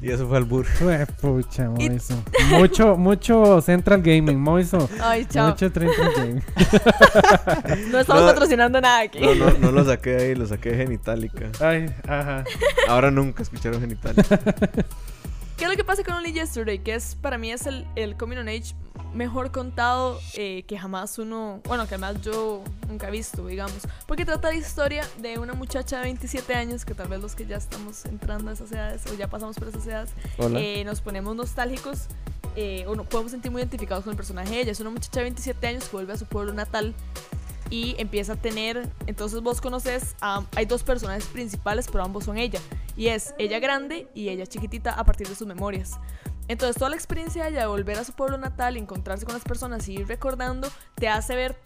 [0.02, 0.68] Y eso fue al burro.
[0.78, 2.14] fue pucha, Moiso.
[2.50, 4.88] Mucho, mucho Central Gaming, Moiso.
[5.00, 5.48] Ay, chao.
[5.48, 6.42] Mucho Central Gaming.
[7.90, 8.28] No estamos No.
[8.28, 9.20] patrocinando nada aquí.
[9.20, 11.50] No, no, no lo saqué de ahí, lo saqué de Genitalica.
[11.60, 12.44] Ay, ajá.
[12.88, 14.38] Ahora nunca escucharon Genitalica.
[15.56, 16.78] ¿Qué es lo que pasa con Only Yesterday?
[16.78, 18.74] Que es, para mí es el, el Coming on Age
[19.14, 23.78] mejor contado eh, que jamás uno, bueno, que además yo nunca he visto, digamos.
[24.06, 27.46] Porque trata la historia de una muchacha de 27 años, que tal vez los que
[27.46, 31.34] ya estamos entrando a esas edades o ya pasamos por esas edades, eh, nos ponemos
[31.34, 32.06] nostálgicos.
[32.56, 34.72] eh, o no, podemos sentir muy identificados con el personaje de ella.
[34.72, 36.94] Es una muchacha de 27 años que vuelve a su pueblo natal
[37.70, 42.38] y empieza a tener, entonces vos conoces, a, hay dos personajes principales, pero ambos son
[42.38, 42.60] ella.
[42.96, 45.98] Y es ella grande y ella chiquitita a partir de sus memorias.
[46.48, 49.44] Entonces toda la experiencia de ella de volver a su pueblo natal, encontrarse con las
[49.44, 51.56] personas y ir recordando, te hace ver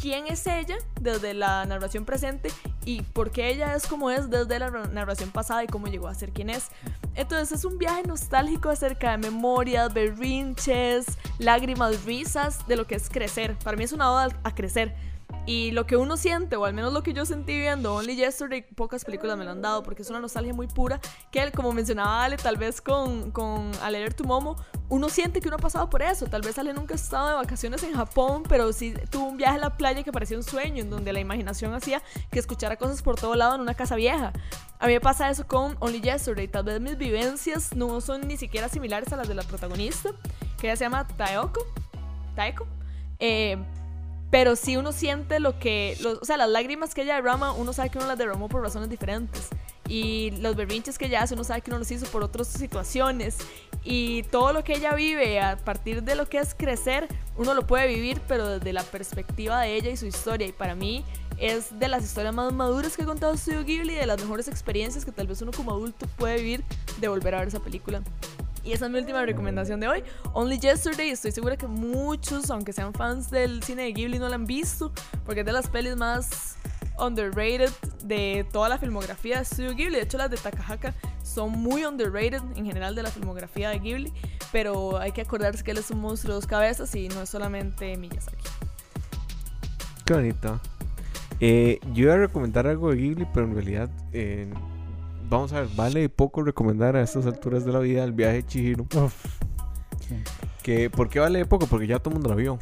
[0.00, 2.50] quién es ella desde la narración presente
[2.84, 6.14] y por qué ella es como es desde la narración pasada y cómo llegó a
[6.14, 6.68] ser quien es.
[7.14, 11.06] Entonces es un viaje nostálgico acerca de memorias, berrinches,
[11.38, 13.56] lágrimas, risas de lo que es crecer.
[13.58, 14.94] Para mí es una oda a crecer.
[15.48, 18.60] Y lo que uno siente, o al menos lo que yo sentí viendo Only Yesterday,
[18.60, 22.22] pocas películas me lo han dado, porque es una nostalgia muy pura, que como mencionaba
[22.22, 24.56] Ale, tal vez con, con A Letter to Momo,
[24.90, 26.26] uno siente que uno ha pasado por eso.
[26.26, 29.56] Tal vez Ale nunca ha estado de vacaciones en Japón, pero sí tuvo un viaje
[29.56, 33.00] a la playa que parecía un sueño, en donde la imaginación hacía que escuchara cosas
[33.00, 34.34] por todo lado en una casa vieja.
[34.78, 36.46] A mí me pasa eso con Only Yesterday.
[36.48, 40.10] Tal vez mis vivencias no son ni siquiera similares a las de la protagonista,
[40.60, 41.64] que ella se llama Taeko.
[42.36, 42.66] Taeko.
[43.18, 43.56] Eh,
[44.30, 47.90] pero si uno siente lo que, o sea, las lágrimas que ella derrama, uno sabe
[47.90, 49.48] que uno las derramó por razones diferentes.
[49.88, 53.38] Y los berrinches que ella hace, uno sabe que uno los hizo por otras situaciones.
[53.84, 57.08] Y todo lo que ella vive a partir de lo que es crecer,
[57.38, 60.46] uno lo puede vivir, pero desde la perspectiva de ella y su historia.
[60.46, 61.04] Y para mí
[61.38, 65.06] es de las historias más maduras que ha contado Studio Ghibli, de las mejores experiencias
[65.06, 66.64] que tal vez uno como adulto puede vivir
[67.00, 68.02] de volver a ver esa película.
[68.68, 70.04] Y esa es mi última recomendación de hoy.
[70.34, 74.34] Only Yesterday, estoy segura que muchos, aunque sean fans del cine de Ghibli, no la
[74.34, 74.92] han visto,
[75.24, 76.58] porque es de las pelis más
[76.98, 77.70] underrated
[78.04, 79.96] de toda la filmografía de Studio Ghibli.
[79.96, 80.92] De hecho, las de Takahaka
[81.22, 84.12] son muy underrated en general de la filmografía de Ghibli,
[84.52, 87.30] pero hay que acordarse que él es un monstruo de dos cabezas y no es
[87.30, 88.44] solamente Miyazaki.
[90.04, 90.60] Qué bonito.
[91.40, 94.52] Eh, yo iba a recomendar algo de Ghibli, pero en realidad eh,
[95.28, 98.46] vamos a ver, vale poco recomendar a estas alturas de la vida el viaje de
[98.46, 98.86] Chihiro.
[100.62, 101.66] Que, ¿Por qué vale poco?
[101.66, 102.58] Porque ya todo el mundo lo vio.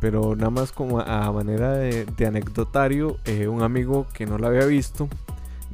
[0.00, 4.64] Pero nada más como a, manera de, anecdotario, eh, un amigo que no lo había
[4.66, 5.08] visto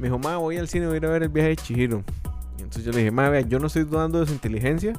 [0.01, 2.03] me dijo, ma, voy al cine, voy a ir a ver el viaje de Chihiro.
[2.57, 4.93] Y entonces yo le dije, ma, vea, yo no estoy dudando de su inteligencia.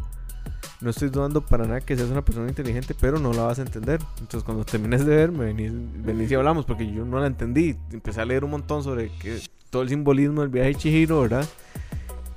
[0.83, 3.63] No estoy dudando para nada que seas una persona inteligente, pero no la vas a
[3.63, 4.01] entender.
[4.19, 5.73] Entonces cuando termines de ver, me venís,
[6.05, 7.77] venís y hablamos, porque yo no la entendí.
[7.93, 11.47] Empecé a leer un montón sobre que todo el simbolismo del viaje de Chihiro, ¿verdad?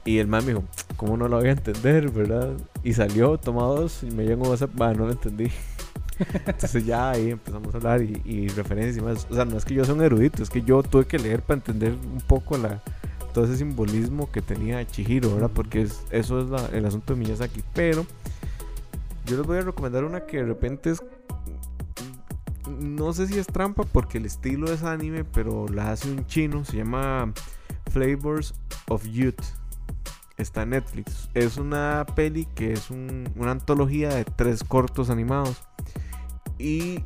[0.05, 0.63] Y el man me dijo,
[0.95, 2.53] ¿cómo no lo voy a entender, verdad?
[2.83, 5.51] Y salió, tomó dos y me llegó WhatsApp, va, no lo entendí.
[6.45, 9.27] Entonces ya ahí empezamos a hablar y, referencias y más.
[9.29, 11.41] O sea, no es que yo sea un erudito, es que yo tuve que leer
[11.41, 12.81] para entender un poco la,
[13.35, 15.51] todo ese simbolismo que tenía Chihiro, ¿verdad?
[15.53, 17.63] Porque eso es el asunto de Miyazaki.
[17.73, 18.05] Pero
[19.25, 21.03] yo les voy a recomendar una que de repente es
[22.79, 26.63] no sé si es trampa porque el estilo es anime, pero la hace un chino,
[26.63, 27.33] se llama
[27.91, 28.53] Flavors
[28.87, 29.41] of Youth.
[30.37, 31.29] Está en Netflix.
[31.33, 35.61] Es una peli que es una antología de tres cortos animados.
[36.57, 37.03] Y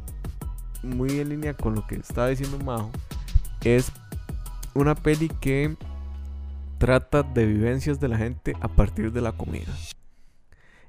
[0.84, 2.92] muy en línea con lo que estaba diciendo Majo,
[3.64, 3.92] es
[4.76, 5.76] una peli que
[6.80, 9.72] trata de vivencias de la gente a partir de la comida.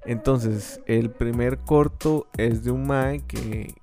[0.07, 3.75] Entonces, el primer corto es de un mae que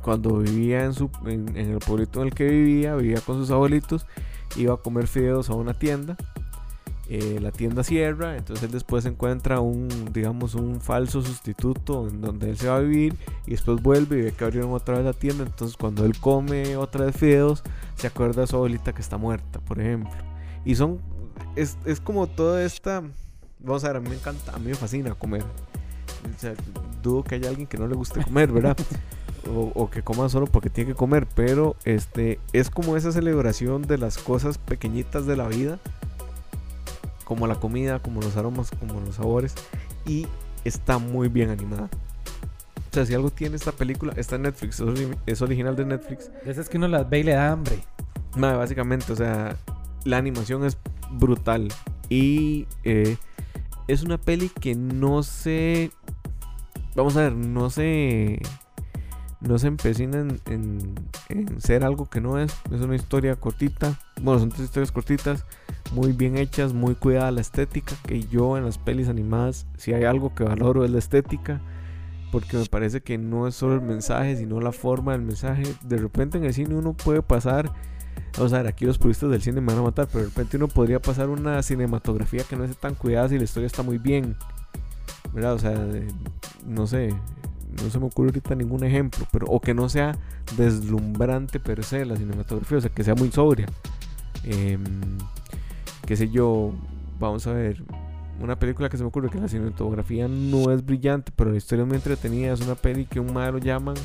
[0.00, 4.06] cuando vivía en, su, en, el pueblito en el que vivía, vivía con sus abuelitos,
[4.56, 6.16] iba a comer fideos a una tienda.
[7.08, 12.50] Eh, la tienda cierra, entonces él después encuentra un, digamos, un falso sustituto en donde
[12.50, 13.14] él se va a vivir
[13.46, 15.44] y después vuelve y ve que abrieron otra vez la tienda.
[15.44, 17.62] Entonces, cuando él come otra vez fideos,
[17.96, 20.10] se acuerda de su abuelita que está muerta, por ejemplo.
[20.64, 21.00] Y son,
[21.56, 23.02] es, es como toda esta,
[23.58, 25.42] vamos a ver, a mí me encanta, a mí me fascina comer.
[25.42, 26.54] O sea,
[27.02, 28.76] dudo que haya alguien que no le guste comer, ¿verdad?
[29.48, 33.98] o, que coma solo porque tiene que comer, pero este es como esa celebración de
[33.98, 35.78] las cosas pequeñitas de la vida,
[37.24, 39.54] como la comida, como los aromas, como los sabores,
[40.04, 40.26] y
[40.64, 41.88] está muy bien animada.
[42.90, 44.82] O sea, si algo tiene esta película, está en Netflix,
[45.26, 46.30] es original de Netflix.
[46.44, 47.78] Es que uno las ve y le da hambre.
[48.34, 49.56] básicamente, o sea,
[50.04, 50.78] la animación es
[51.12, 51.68] brutal.
[52.08, 53.16] Y eh,
[53.88, 55.90] es una peli que no se.
[56.94, 58.40] Vamos a ver, no se
[59.40, 60.94] no se empecinan en,
[61.58, 62.54] ser algo que no es.
[62.72, 63.98] Es una historia cortita.
[64.20, 65.44] Bueno, son tres historias cortitas,
[65.92, 67.94] muy bien hechas, muy cuidada la estética.
[68.06, 71.60] Que yo en las pelis animadas, si hay algo que valoro es la estética.
[72.32, 75.62] Porque me parece que no es solo el mensaje, sino la forma del mensaje.
[75.84, 77.72] De repente en el cine uno puede pasar.
[78.36, 80.56] Vamos a ver, aquí los puristas del cine me van a matar, pero de repente
[80.56, 83.98] uno podría pasar una cinematografía que no esté tan cuidada si la historia está muy
[83.98, 84.36] bien.
[85.32, 85.54] ¿Verdad?
[85.54, 85.74] O sea,
[86.66, 87.14] no sé,
[87.82, 90.16] no se me ocurre ahorita ningún ejemplo, pero o que no sea
[90.56, 93.66] deslumbrante per se la cinematografía, o sea, que sea muy sobria.
[94.44, 94.78] Eh,
[96.06, 96.72] qué sé yo,
[97.18, 97.82] vamos a ver,
[98.40, 101.82] una película que se me ocurre que la cinematografía no es brillante, pero la historia
[101.82, 102.52] es muy entretenida.
[102.52, 103.96] Es una peli que un madre lo llaman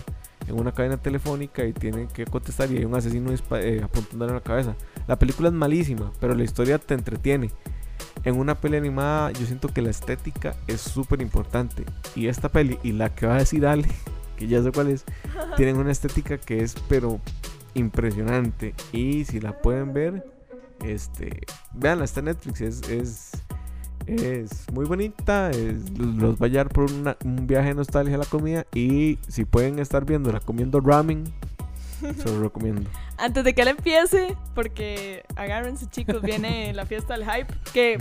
[0.47, 4.35] en una cadena telefónica y tiene que contestar y hay un asesino eh, apuntándole en
[4.35, 4.75] la cabeza.
[5.07, 7.51] La película es malísima, pero la historia te entretiene.
[8.23, 11.85] En una peli animada yo siento que la estética es súper importante.
[12.15, 13.87] Y esta peli y la que va a decir Ale,
[14.37, 15.05] que ya sé cuál es,
[15.57, 17.19] tienen una estética que es pero
[17.73, 18.75] impresionante.
[18.91, 20.25] Y si la pueden ver,
[20.83, 21.41] este,
[21.73, 23.31] veanla, está en Netflix, es, es,
[24.07, 28.19] es muy bonita, es- los va a llevar por una- un viaje de nostalgia a
[28.19, 31.23] la comida y si pueden estar viéndola comiendo ramen,
[31.99, 32.89] se los recomiendo.
[33.17, 37.97] Antes de que él empiece, porque agárrense chicos, viene la fiesta del hype, que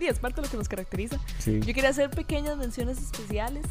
[0.00, 1.18] es parte de lo que nos caracteriza.
[1.38, 1.60] Sí.
[1.60, 3.64] Yo quería hacer pequeñas menciones especiales,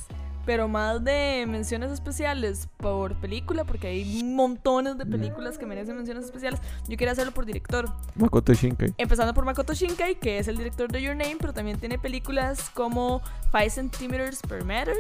[0.45, 6.25] pero más de menciones especiales por película, porque hay montones de películas que merecen menciones
[6.25, 6.59] especiales.
[6.87, 7.89] Yo quería hacerlo por director.
[8.15, 8.93] Makoto Shinkai.
[8.97, 12.69] Empezando por Makoto Shinkai, que es el director de Your Name, pero también tiene películas
[12.71, 13.21] como
[13.51, 14.95] 5 Centimeters Per Meter,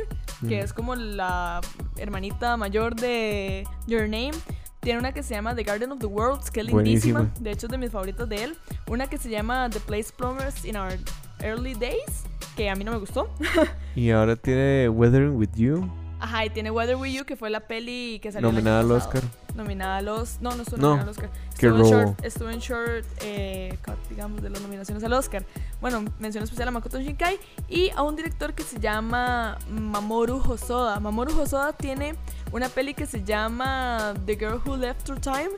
[0.47, 0.63] que Mm.
[0.63, 1.61] es como la
[1.97, 4.31] hermanita mayor de Your Name.
[4.79, 7.31] Tiene una que se llama The Garden of the Worlds, que es lindísima.
[7.39, 8.57] De hecho, es de mis favoritas de él.
[8.87, 10.93] Una que se llama The Place Plumbers in Our
[11.39, 12.25] Early Days,
[12.55, 13.29] que a mí no me gustó.
[13.95, 15.87] Y ahora tiene Weathering with You,
[16.23, 18.89] Ajá, y tiene Weather With You, que fue la peli que salió nominada al.
[18.91, 19.21] Oscar.
[19.55, 20.39] Nominada a los...
[20.39, 21.29] No, no estuvo No, nominada al Oscar.
[21.51, 23.77] Estuvo en short, estuvo en short eh,
[24.09, 25.45] digamos, de las nominaciones al Oscar.
[25.81, 27.37] Bueno, mención especial a Makoto Shinkai
[27.67, 30.97] y a un director que se llama Mamoru Hosoda.
[31.01, 32.15] Mamoru Hosoda tiene
[32.53, 35.49] una peli que se llama The Girl Who Left Through Time,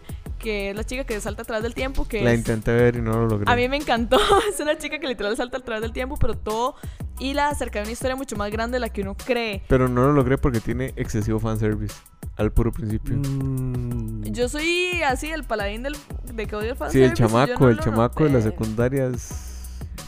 [0.45, 3.01] que es la chica que salta atrás del tiempo, que La es- intenté ver y
[3.01, 3.51] no lo logré.
[3.51, 4.17] a mí me encantó.
[4.53, 6.75] es una chica que literal salta atrás del tiempo, pero todo
[7.17, 9.63] y la acerca de una historia mucho más grande de la que uno cree.
[9.67, 11.95] Pero no lo logré porque tiene excesivo fanservice
[12.37, 13.15] al puro principio.
[13.17, 15.95] Mm, Yo soy así, el paladín del,
[16.31, 18.37] de que odio el Sí, el fanservice, y yo chamaco, no el chamaco de la
[18.39, 18.51] noté.
[18.51, 19.54] secundaria es...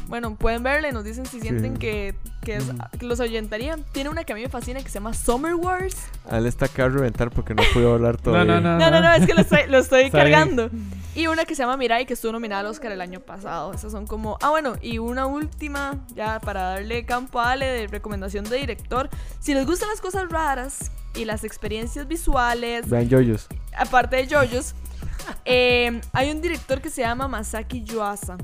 [0.08, 1.80] Bueno, pueden verla y nos dicen si sienten Sí.
[1.80, 2.78] que, que es- Ujú.
[2.98, 3.78] que los ahuyentaría.
[3.92, 5.98] Tiene una que a mí me fascina que se llama Summer Wars.
[6.30, 8.60] A él está acá a reventar porque no pudo hablar todavía.
[8.62, 10.70] no, No, no, no, es que lo estoy, lo estoy cargando.
[11.14, 13.74] Y una que se llama Mirai, que estuvo nominada al Oscar el año pasado.
[13.74, 14.38] Esas son como.
[14.42, 19.10] Ah, bueno, y una última, ya para darle campo a Ale de recomendación de director.
[19.40, 23.48] Si les gustan las cosas raras y las experiencias visuales, Vean Yoyos.
[23.76, 24.76] aparte de JoJo's,
[25.46, 28.38] eh, hay un director que se llama Masaki Yuasa.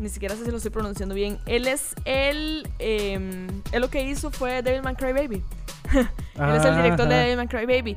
[0.00, 1.38] Ni siquiera sé si lo estoy pronunciando bien.
[1.46, 2.68] Él es el.
[2.78, 5.42] eh, él lo que hizo fue Devilman Crybaby.
[5.92, 7.24] Él es el director de Ajá.
[7.24, 7.96] Devilman Crybaby.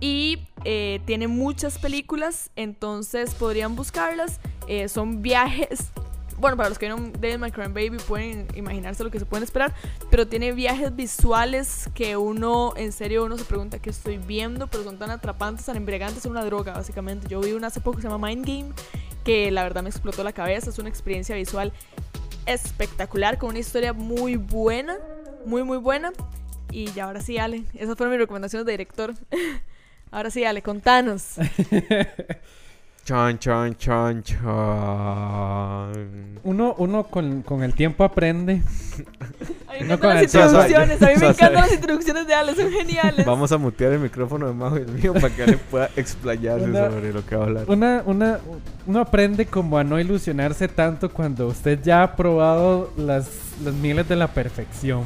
[0.00, 4.40] Y eh, tiene muchas películas, entonces podrían buscarlas.
[4.66, 5.90] Eh, son viajes.
[6.38, 9.72] Bueno, para los que vieron Devilman Crybaby pueden imaginarse lo que se pueden esperar.
[10.10, 14.66] Pero tiene viajes visuales que uno, en serio, uno se pregunta qué estoy viendo.
[14.66, 16.22] Pero son tan atrapantes, tan embriagantes.
[16.22, 17.28] Son una droga, básicamente.
[17.28, 18.72] Yo vi una hace poco que se llama Mind Game.
[19.24, 20.70] Que la verdad me explotó la cabeza.
[20.70, 21.72] Es una experiencia visual
[22.46, 23.38] espectacular.
[23.38, 24.96] Con una historia muy buena.
[25.44, 26.12] Muy, muy buena.
[26.70, 27.64] Y ya, ahora sí, Ale.
[27.74, 29.14] Esas fueron mis recomendaciones de director.
[30.10, 31.34] Ahora sí, Ale, contanos.
[33.04, 34.40] Chan, chan, chan, chan.
[36.42, 38.62] Uno, uno con, con el tiempo aprende.
[39.68, 41.02] A mí me No, encantan con las el- introducciones.
[41.02, 43.26] A mí me encantan las introducciones de Ale, son geniales.
[43.26, 46.64] Vamos a mutear el micrófono de Majo y el mío para que Ale pueda explayarse
[46.64, 47.64] Una- sobre lo que va a hablar.
[47.68, 48.38] Una, una,
[48.86, 53.28] uno aprende como a no ilusionarse tanto cuando usted ya ha probado las,
[53.62, 55.02] las miles de la perfección.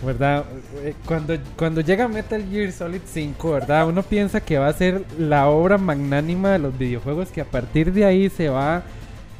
[0.00, 0.44] ¿Verdad?
[0.84, 3.88] Eh, Cuando, cuando llega Metal Gear Solid 5, ¿verdad?
[3.88, 7.92] Uno piensa que va a ser la obra magnánima de los videojuegos que a partir
[7.92, 8.84] de ahí se va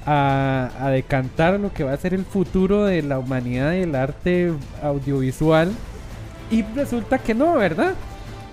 [0.05, 3.95] a, a decantar lo que va a ser el futuro de la humanidad y el
[3.95, 4.53] arte
[4.83, 5.71] audiovisual.
[6.51, 7.95] Y resulta que no, ¿verdad?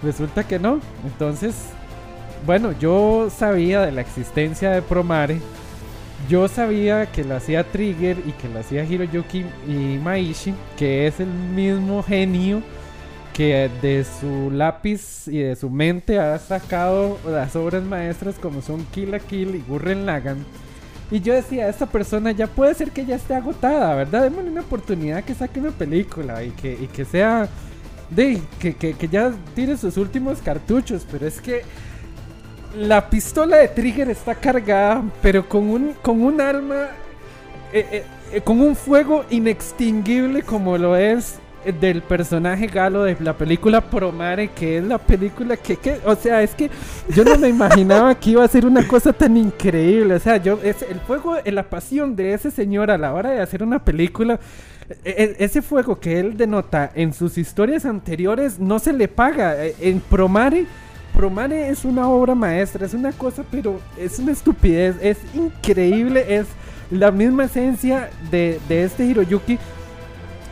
[0.04, 0.82] Resulta que no.
[1.06, 1.56] Entonces,
[2.46, 5.42] bueno, yo sabía de la existencia de Promare.
[6.30, 11.20] Yo sabía que lo hacía Trigger y que lo hacía Hiroyuki y Maishi, que es
[11.20, 12.62] el mismo genio
[13.34, 18.86] que de su lápiz y de su mente ha sacado las obras maestras como son
[18.94, 20.46] Kill la Kill y Gurren Lagann.
[21.12, 24.24] Y yo decía, esta persona ya puede ser que ya esté agotada, ¿verdad?
[24.24, 27.48] Démosle una oportunidad que saque una película y que, y que sea...
[28.10, 31.64] De, que, que, que ya tire sus últimos cartuchos, pero es que
[32.78, 36.88] la pistola de Trigger está cargada, pero con un, con un arma,
[37.72, 38.04] eh, eh,
[38.34, 41.40] eh, con un fuego inextinguible como lo es
[41.82, 46.44] del personaje galo de la película Promare, que es la película que, que- o sea,
[46.44, 46.70] es que
[47.10, 50.60] yo no me imaginaba que iba a ser una cosa tan increíble, o sea, yo,
[50.64, 54.40] es el fuego, la pasión de ese señor a la hora de hacer una película,
[55.04, 59.56] e- e- ese fuego que él denota en sus historias anteriores no se le paga,
[59.80, 60.66] en Promare...
[61.16, 66.46] Promare es una obra maestra, es una cosa, pero es una estupidez, es increíble, es
[66.92, 69.58] la misma esencia de, de este Hiroyuki.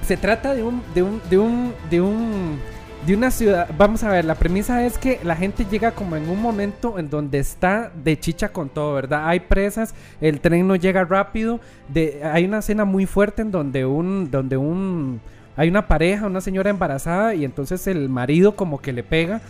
[0.07, 2.59] se trata de un, de un, de un, de un,
[3.05, 3.69] de una ciudad.
[3.77, 7.09] Vamos a ver, la premisa es que la gente llega como en un momento en
[7.09, 9.27] donde está de chicha con todo, ¿verdad?
[9.27, 11.59] Hay presas, el tren no llega rápido,
[11.89, 15.19] de, hay una escena muy fuerte en donde un, donde un,
[15.57, 19.41] hay una pareja, una señora embarazada y entonces el marido como que le pega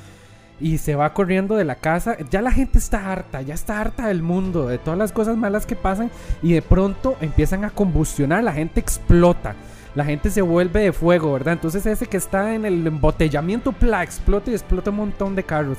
[0.59, 2.17] y se va corriendo de la casa.
[2.29, 5.65] Ya la gente está harta, ya está harta del mundo, de todas las cosas malas
[5.65, 9.55] que pasan y de pronto empiezan a combustionar, la gente explota.
[9.95, 11.53] La gente se vuelve de fuego, ¿verdad?
[11.53, 15.77] Entonces ese que está en el embotellamiento, pla, explota y explota un montón de carros.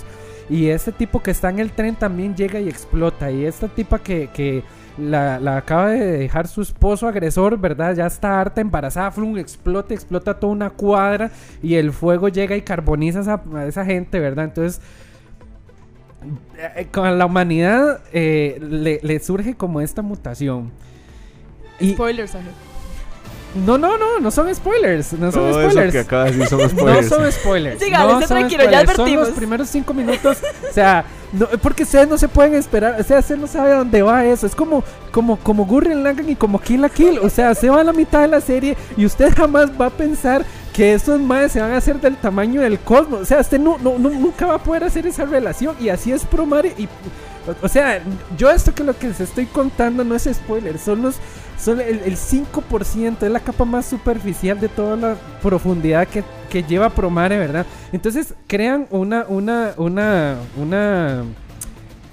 [0.49, 3.31] Y ese tipo que está en el tren también llega y explota.
[3.31, 4.63] Y esta tipa que, que
[4.99, 7.95] la, la acaba de dejar su esposo agresor, ¿verdad?
[7.95, 11.31] Ya está harta, embarazada, flum, explota, explota toda una cuadra
[11.63, 14.47] y el fuego llega y carboniza a esa, a esa gente, ¿verdad?
[14.47, 14.81] Entonces,
[16.77, 20.71] eh, con la humanidad eh, le, surge como esta mutación.
[21.83, 22.37] Spoilers.
[23.55, 25.93] No, no, no, no son spoilers, no son Todo eso spoilers.
[25.93, 27.11] que acaba de decir son spoilers.
[27.11, 27.81] No son spoilers.
[27.83, 28.87] Sígale, no son tranquilo, ya spoilers.
[28.97, 29.29] Son advertimos.
[29.29, 30.39] los primeros cinco minutos.
[30.69, 33.01] o sea, no, porque ustedes no se pueden esperar.
[33.01, 34.47] O sea, usted no sabe a dónde va eso.
[34.47, 37.19] Es como, como, como Gurren Lagann y como Kill la Kill.
[37.21, 39.91] O sea, se va a la mitad de la serie y usted jamás va a
[39.91, 43.21] pensar que esos madres se van a hacer del tamaño del cosmos.
[43.21, 45.77] O sea, usted no, no, no- nunca va a poder hacer esa relación.
[45.81, 46.75] Y así es Promare.
[46.77, 48.01] Y, o, o sea,
[48.37, 50.79] yo esto que lo que les estoy contando no es spoiler.
[50.79, 51.17] Son los
[51.65, 56.63] son el, el 5%, es la capa más superficial de toda la profundidad que, que
[56.63, 57.65] lleva Promare, ¿verdad?
[57.93, 61.23] Entonces crean una, una, una, una,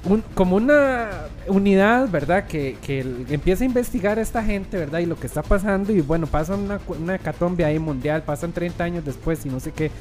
[0.07, 1.09] un- como una
[1.47, 2.45] unidad, ¿verdad?
[2.47, 4.99] Que, que empieza a investigar a esta gente, ¿verdad?
[4.99, 8.83] Y lo que está pasando, y bueno, pasa una, una hecatombe ahí mundial, pasan 30
[8.83, 9.91] años después y no sé qué.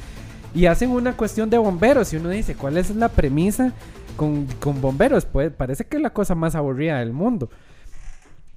[0.55, 3.72] Y hacen una cuestión de bomberos, y uno dice, ¿cuál es la premisa
[4.16, 5.24] con, con bomberos?
[5.24, 7.48] Pues parece que es la cosa más aburrida del mundo.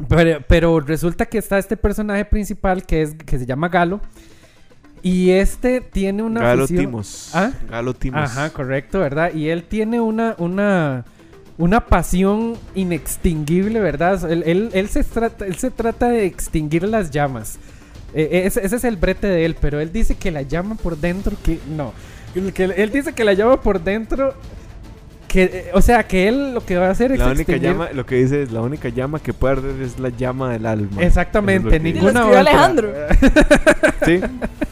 [0.10, 4.02] Pero, pero resulta que está este personaje principal que es que se llama Galo.
[5.02, 7.32] Y este tiene una Galo afición- Timos.
[7.34, 7.52] ¿Ah?
[7.70, 8.22] Galo Timos.
[8.24, 9.34] Ajá, correcto, ¿verdad?
[9.34, 11.04] Y él tiene una, una,
[11.58, 14.30] una pasión inextinguible, ¿verdad?
[14.32, 17.58] Él, él- él se trata, él se trata de extinguir las llamas.
[18.14, 20.98] Eh, ese, ese es el brete de él, pero él dice que la llama por
[20.98, 21.94] dentro, que no.
[22.54, 24.34] Que, él dice que la llama por dentro,
[25.34, 27.62] que, eh, o sea, que él lo que va a hacer es La única extinguir-
[27.62, 30.68] llama, lo que dice es la única llama que puede arder es la llama del
[30.68, 31.02] alma.
[31.02, 32.40] Exactamente, es ninguna otra.
[32.42, 32.94] Alejandro.
[34.06, 34.22] Sí.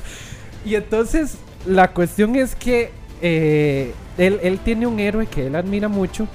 [0.66, 2.92] Y entonces la cuestión es que
[3.24, 6.28] eh, él, él tiene un héroe que él admira mucho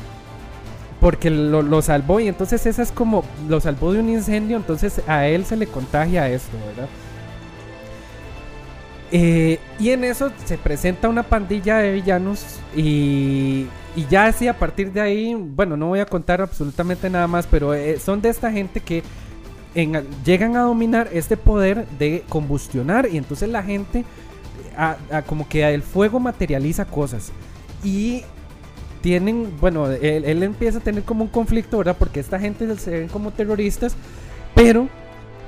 [1.01, 5.01] porque lo, lo salvó y entonces esa es como lo salvó de un incendio, entonces
[5.07, 6.89] a él se le contagia esto, ¿verdad?
[9.12, 13.66] Eh, y en eso se presenta una pandilla de villanos y,
[13.97, 17.47] y ya así a partir de ahí, bueno, no voy a contar absolutamente nada más,
[17.47, 19.03] pero eh, son de esta gente que
[19.74, 24.05] en- llegan a dominar este poder de combustionar y entonces la gente
[24.76, 27.32] a- a como que el fuego materializa cosas
[27.82, 28.22] y
[29.03, 31.97] tienen, bueno, él, él empieza a tener como un conflicto, ¿verdad?
[31.99, 33.94] Porque esta gente se ven como terroristas,
[34.55, 34.88] pero,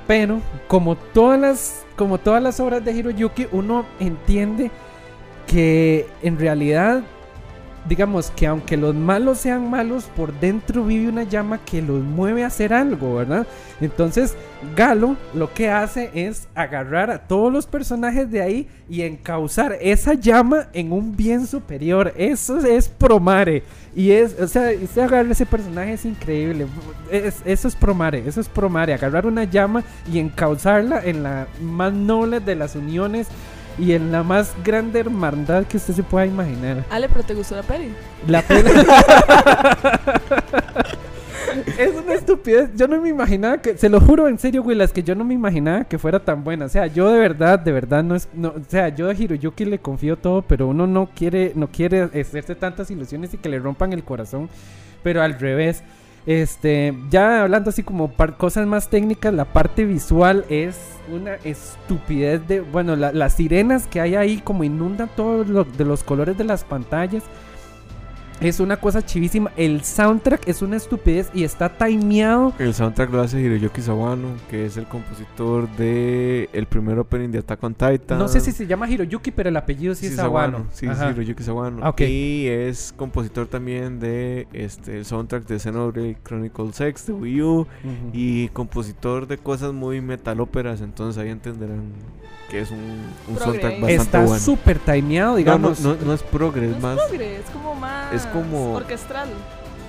[0.07, 4.71] pero, como todas las, como todas las obras de Hiroyuki, uno entiende
[5.47, 7.01] que en realidad,
[7.89, 12.43] digamos que aunque los malos sean malos, por dentro vive una llama que los mueve
[12.43, 13.45] a hacer algo, ¿verdad?
[13.81, 14.35] Entonces,
[14.75, 20.13] Galo lo que hace es agarrar a todos los personajes de ahí y encauzar esa
[20.13, 22.13] llama en un bien superior.
[22.15, 23.63] Eso es Promare.
[23.95, 26.67] Y es, o sea, usted agarra ese personaje es increíble.
[27.11, 28.93] Es- eso es Promare, eso es Promare.
[28.93, 33.27] Agarrar una llama y encauzarla en la más noble de las uniones
[33.79, 36.83] y en la más grande hermandad que usted se pueda imaginar.
[36.89, 37.91] Ale, pero ¿te gustó la peli?
[38.27, 38.69] La peli-
[41.77, 42.69] es una estupidez.
[42.75, 45.33] Yo no me imaginaba que, se lo juro en serio, Willas, que yo no me
[45.33, 46.65] imaginaba que fuera tan buena.
[46.65, 49.65] O sea, yo de verdad, de verdad no es, no, o sea, yo a Hiroyuki
[49.65, 53.59] le confío todo, pero uno no quiere, no quiere hacerse tantas ilusiones y que le
[53.59, 54.49] rompan el corazón.
[55.03, 55.83] Pero al revés.
[56.25, 60.77] Este, ya hablando así como par- cosas más técnicas, la parte visual es
[61.11, 65.47] una estupidez de, bueno, la- las sirenas que hay ahí como inundan todos
[65.77, 67.23] de los colores de las pantallas.
[68.41, 69.51] Es una cosa chivísima.
[69.57, 72.53] El soundtrack es una estupidez y está timeado.
[72.57, 77.39] El soundtrack lo hace Hiroyuki Sawano, que es el compositor de el primer opening de
[77.39, 78.17] Attack on Titan.
[78.17, 80.67] No sé si se llama Hiroyuki, pero el apellido sí, es Sawano.
[80.71, 81.11] Sí, sí, Ajá.
[81.11, 81.83] Hiroyuki Sawano.
[81.83, 82.01] Ah, ok.
[82.01, 87.67] Y es compositor también de este el soundtrack de Xenoblade Chronicles X de Wii U
[88.13, 91.91] y compositor de cosas muy metalóperas, entonces ahí entenderán
[92.49, 94.39] que es un, soundtrack bastante Está bueno.
[94.39, 95.79] súper timeado, No, no, digamos.
[95.81, 99.29] no, no es progress, No es más es como más es como- orquestral.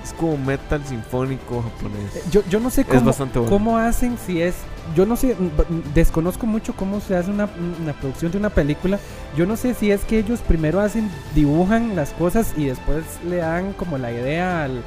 [0.03, 2.29] es como metal sinfónico japonés.
[2.31, 3.51] Yo, yo no sé Es cómo, bastante bueno.
[3.51, 4.55] cómo hacen si es...
[4.95, 5.35] Yo no sé,
[5.93, 7.47] desconozco mucho cómo se hace una,
[7.81, 8.99] una producción de una película.
[9.37, 13.37] Yo no sé si es que ellos primero hacen, dibujan las cosas y después le
[13.37, 14.81] dan como la idea al,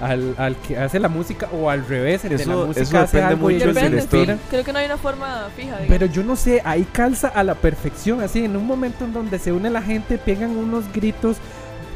[0.00, 2.98] al, al que hace la música o al revés, el de la Eso- música eso
[3.00, 4.18] hace algo y mucho ellos se le Depende, director.
[4.20, 4.40] inspiran.
[4.48, 5.68] Creo que no hay una forma fija.
[5.78, 5.88] digamos.
[5.88, 9.38] Pero yo no sé, ahí calza a la perfección, así en un momento en donde
[9.38, 11.36] se une la gente, pegan unos gritos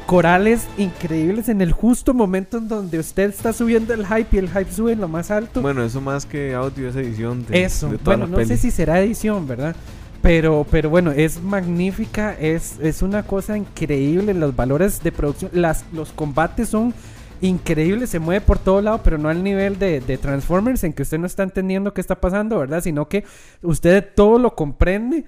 [0.09, 4.49] corales increíbles en el justo momento en donde usted está subiendo el hype y el
[4.49, 5.61] hype sube en lo más alto.
[5.61, 8.49] Bueno, eso más que audio es edición de, Eso, de bueno, no peli.
[8.49, 9.77] sé si será edición, ¿verdad?
[10.23, 15.85] Pero, pero bueno, es magnífica, es, es una cosa increíble, los valores de producción, las,
[15.93, 16.95] los combates son
[17.43, 21.03] increíbles, se mueve por todo lado, pero no al nivel de, de Transformers en que
[21.03, 22.83] usted no está entendiendo qué está pasando, ¿verdad?
[22.83, 23.25] Sino que
[23.61, 25.27] usted todo lo comprende.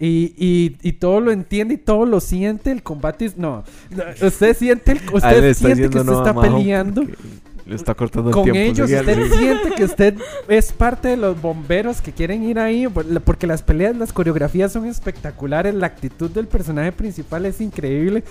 [0.00, 2.70] Y, y, y todo lo entiende y todo lo siente.
[2.70, 3.36] El combate es.
[3.36, 3.64] No.
[4.22, 7.02] Usted siente, el, A él usted siente que usted no está peleando
[7.66, 8.60] Le está cortando el con tiempo.
[8.60, 8.90] ellos.
[8.90, 10.14] Usted siente que usted
[10.48, 12.86] es parte de los bomberos que quieren ir ahí.
[12.86, 15.74] por- Porque las peleas, las coreografías son espectaculares.
[15.74, 18.22] La actitud del personaje principal es increíble.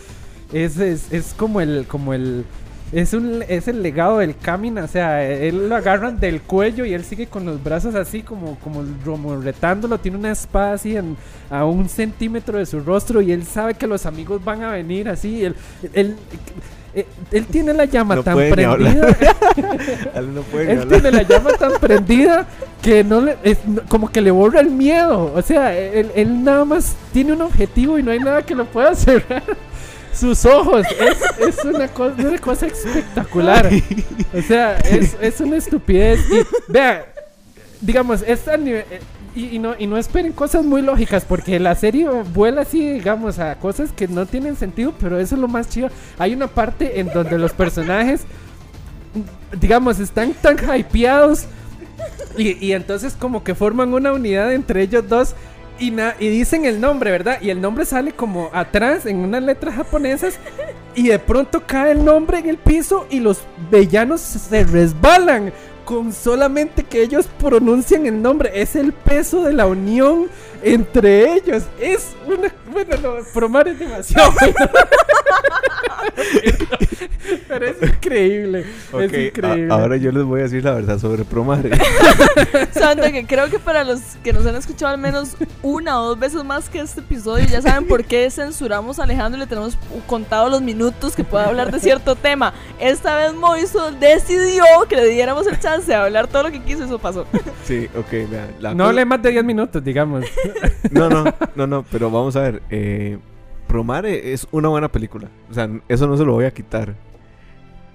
[0.54, 1.86] Es, es, es como el.
[1.88, 2.46] Como el
[2.92, 6.94] es, un, es el legado del Kamin, o sea, él lo agarran del cuello y
[6.94, 11.18] él sigue con los brazos así como, como, como retándolo, tiene una espada así en-
[11.50, 15.10] a un centímetro de su rostro y él sabe que los amigos van a venir
[15.10, 15.56] así, él,
[15.94, 16.16] él,
[16.94, 19.18] él, él tiene la llama No tan prendida,
[20.34, 22.48] no él tiene la llama tan prendida
[22.82, 23.58] que no le, es
[23.90, 28.00] como que le borra el miedo, o sea, él, él nada más tiene un objetivo
[28.00, 29.44] y no hay nada que lo pueda cerrar.
[30.20, 33.70] Sus ojos, es, es una, cosa, una cosa espectacular.
[34.38, 36.20] O sea, es, es una estupidez.
[36.32, 37.06] Y vea,
[37.82, 39.00] digamos, es a nivel- eh,
[39.36, 43.38] y, y no, y no esperen cosas muy lógicas, porque la serie vuela así, digamos,
[43.38, 45.90] a cosas que no tienen sentido, pero eso es lo más chido.
[46.18, 48.22] Hay una parte en donde los personajes,
[49.60, 51.46] digamos, están tan hypeados
[52.38, 55.36] y, y entonces como que forman una unidad entre ellos dos
[55.80, 57.40] y, na- y dicen el nombre, ¿verdad?
[57.42, 60.38] Y el nombre sale como atrás en unas letras japonesas
[60.96, 65.54] y de pronto cae el nombre en el piso y los villanos se resbalan
[65.86, 68.52] con solamente que ellos pronuncian el nombre.
[68.62, 70.28] Es el peso de la unión
[70.62, 71.64] entre ellos.
[71.80, 72.54] Es una...
[72.86, 74.32] Bueno, no, Promar es demasiado.
[74.40, 74.56] bueno.
[77.48, 78.66] Pero es increíble.
[78.92, 79.74] Ok, es a- increíble.
[79.74, 81.72] ahora yo les voy a decir la verdad sobre Promare.
[82.72, 86.20] Santa, que creo que para los que nos han escuchado al menos una o dos
[86.20, 89.78] veces más que este episodio, ya saben por qué censuramos a Alejandro y le tenemos
[90.06, 92.54] contado los minutos que puede hablar de cierto tema.
[92.80, 96.84] Esta vez Moiso decidió que le diéramos el chance de hablar todo lo que quiso
[96.84, 97.26] y eso pasó.
[97.66, 98.48] sí, ok, vean.
[98.60, 100.26] la No cosa- le más de 10 minutos, digamos.
[100.92, 101.26] No, no,
[101.56, 102.62] no, no, pero vamos a ver.
[102.70, 103.20] Eh,
[104.04, 105.30] es una buena película.
[105.50, 106.96] O sea, eso no se lo voy a quitar.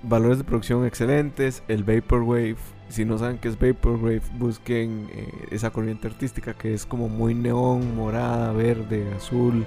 [0.02, 1.62] Valores de producción excelentes.
[1.68, 2.56] El Vaporwave.
[2.88, 7.34] Si no saben qué es Vaporwave, busquen eh, esa corriente artística que es como muy
[7.34, 9.64] neón, morada, verde, azul.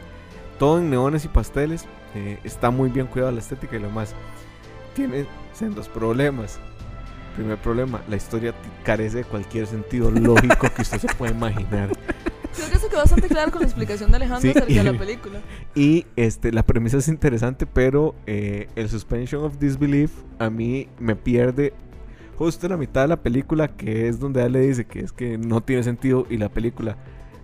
[0.60, 1.86] Todo en neones y pasteles.
[2.14, 4.16] Eh, está muy bien cuidada la estética y lo más.
[4.93, 6.60] Tiene sendos problemas.
[7.36, 8.53] Primer problema, la historia
[8.84, 11.89] carece de cualquier sentido lógico que usted se pueda imaginar.
[12.56, 14.97] Creo que eso quedó bastante claro con la explicación de Alejandro Sí, acerca de la
[14.99, 15.39] película.
[15.76, 21.16] Y este, la premisa es interesante, pero eh, el suspension of disbelief a mí me
[21.16, 21.74] pierde
[22.38, 25.12] justo en la mitad de la película, que es donde él le dice que es
[25.12, 26.97] que no tiene sentido y la película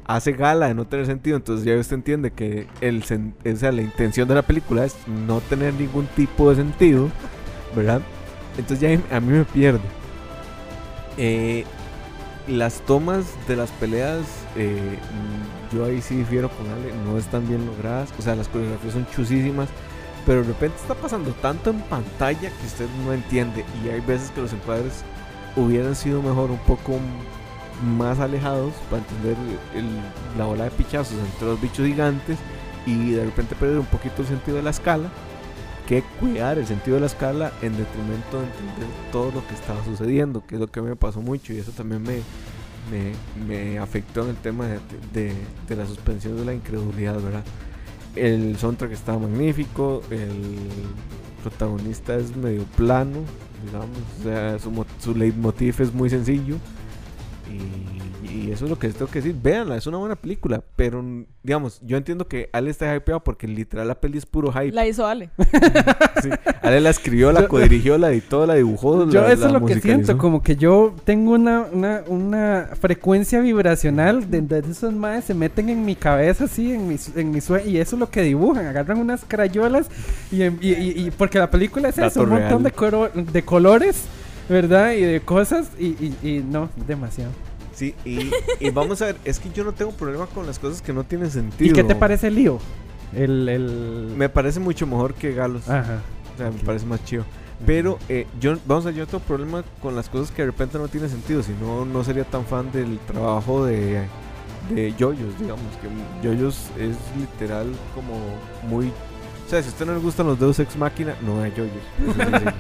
[0.06, 1.38] hace gala de no tener sentido.
[1.38, 5.40] Entonces ya usted entiende que el, o sea, la intención de la película es no
[5.42, 7.10] tener ningún tipo de sentido,
[7.76, 8.02] ¿verdad?
[8.58, 9.82] Entonces ya a mí me pierde.
[11.18, 11.66] Eh,
[12.48, 14.26] las tomas de las peleas,
[14.56, 14.98] eh,
[15.74, 18.10] yo ahí sí difiero con Ale, no están bien logradas.
[18.20, 19.70] O sea, las coreografías son chusísimas,
[20.26, 23.66] pero de repente está pasando tanto en pantalla que usted no entiende.
[23.84, 25.04] Y hay veces que los encuadres
[25.56, 26.94] hubieran sido mejor un poco
[27.98, 29.36] más alejados para entender
[29.76, 32.38] el- la ola de pichazos entre los bichos gigantes
[32.86, 35.10] y de repente perder un poquito el sentido de la escala
[35.88, 39.84] que cuidar el sentido de la escala en detrimento de entender todo lo que estaba
[39.84, 42.22] sucediendo, que es lo que me pasó mucho y eso también me,
[42.90, 44.80] me, me afectó en el tema de,
[45.68, 47.46] de- la suspensión de la incredulidad, ¿verdad?
[48.16, 50.70] El soundtrack estaba magnífico, el
[51.42, 53.30] protagonista es medio plano,
[53.64, 56.62] digamos, o sea, su, su leitmotiv es muy sencillo
[57.46, 59.36] Y, y eso es lo que les tengo que decir.
[59.42, 60.64] Véanla, es una buena película.
[60.76, 61.04] Pero,
[61.44, 64.72] digamos, yo entiendo que Ale está hypeado porque literal la peli es puro hype.
[64.72, 65.30] La hizo Ale.
[66.22, 66.30] Sí.
[66.62, 69.10] Ale la escribió, la codirigió, la editó, la dibujó.
[69.10, 72.70] Yo la- eso la es lo que siento, como que yo tengo una, una, una
[72.80, 77.32] frecuencia vibracional de, de esos madres se meten en mi cabeza así, en mi, en
[77.32, 79.88] mi sueño, y eso es lo que dibujan, agarran unas crayolas
[80.32, 83.42] y, en- y, y- y- porque la película es eso, un montón de, coro- de
[83.44, 84.04] colores,
[84.48, 84.92] ¿verdad?
[84.92, 87.32] Y de cosas, y, y, y no, demasiado.
[87.74, 90.82] Sí, y, y vamos a ver, es que yo no tengo problema con las cosas
[90.82, 91.72] que no tienen sentido.
[91.72, 92.60] ¿Y qué te parece el lío?
[93.16, 94.14] El, el...
[94.16, 95.70] Me parece mucho mejor que Galos.
[95.70, 96.02] Ajá.
[96.34, 97.26] O sea, me parece más chido.
[97.66, 100.48] Pero eh, yo, vamos a ver, yo no tengo problema con las cosas que de
[100.48, 101.44] repente no tienen sentido.
[101.44, 104.02] Si no, no sería tan fan del trabajo de,
[104.74, 105.66] de Yoyos, digamos.
[105.82, 108.16] Que Yoyos es literal como
[108.68, 108.88] muy.
[108.88, 111.84] O sea, si a usted no le gustan los Deus Ex Máquina, no vea Yoyos.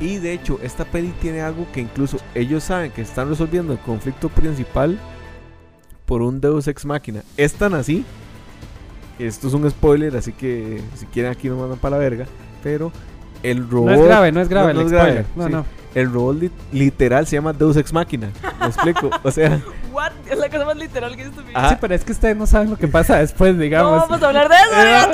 [0.00, 3.78] Y de hecho, esta peli tiene algo que incluso ellos saben que están resolviendo el
[3.78, 4.98] conflicto principal
[6.06, 7.22] por un Deus Ex Máquina.
[7.36, 8.04] Es tan así.
[9.18, 12.26] Esto es un spoiler, así que si quieren aquí nos mandan para la verga.
[12.62, 12.90] Pero
[13.42, 13.90] el robot.
[13.90, 15.26] No es grave, no es grave no el es grave, spoiler.
[15.36, 15.52] No, sí.
[15.52, 15.83] no.
[15.94, 18.30] El robot li- literal se llama Deus Ex Máquina.
[18.60, 19.10] ¿Me explico?
[19.22, 19.60] O sea,
[19.92, 20.10] What?
[20.28, 21.42] Es la cosa más literal que he visto.
[21.54, 24.00] Ah, Sí, pero es que ustedes no saben lo que pasa después, No digamos.
[24.08, 24.70] vamos a hablar de eso.
[24.76, 25.12] ¿verdad?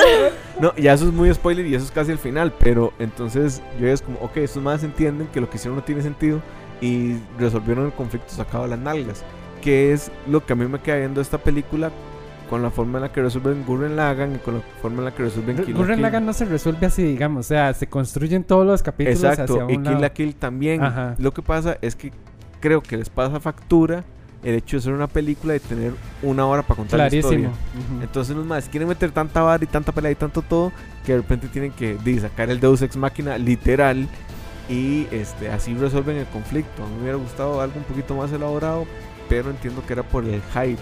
[0.58, 2.52] no, ya eso es muy spoiler y eso es casi el final.
[2.58, 6.00] Pero entonces yo es como, ok, estos más entienden que lo que hicieron no tiene
[6.02, 6.40] sentido
[6.80, 9.22] y resolvieron el conflicto sacado de las nalgas.
[9.60, 11.90] Que es lo que a mí me queda viendo esta película
[12.50, 15.14] con la forma en la que resuelven Gurren Lagann y con la forma en la
[15.14, 16.02] que resuelven Kill la Gurren Kill.
[16.02, 17.46] Lagann no se resuelve así, digamos.
[17.46, 20.00] O sea, se construyen todos los capítulos Exacto, hacia y un Kill lado.
[20.00, 20.82] la Kill también.
[20.82, 21.14] Ajá.
[21.18, 22.12] Lo que pasa es que
[22.58, 24.02] creo que les pasa factura
[24.42, 25.92] el hecho de ser una película y tener
[26.22, 27.32] una hora para contar la Clarísimo.
[27.34, 27.48] historia.
[27.50, 28.02] Ujú.
[28.02, 30.72] Entonces los más quieren meter tanta vara y tanta pelea y tanto todo
[31.06, 34.08] que de repente tienen que sacar el Deus Ex Máquina literal
[34.68, 36.82] y este así resuelven el conflicto.
[36.82, 38.86] A mí me hubiera gustado algo un poquito más elaborado,
[39.28, 40.80] pero entiendo que era por el hype.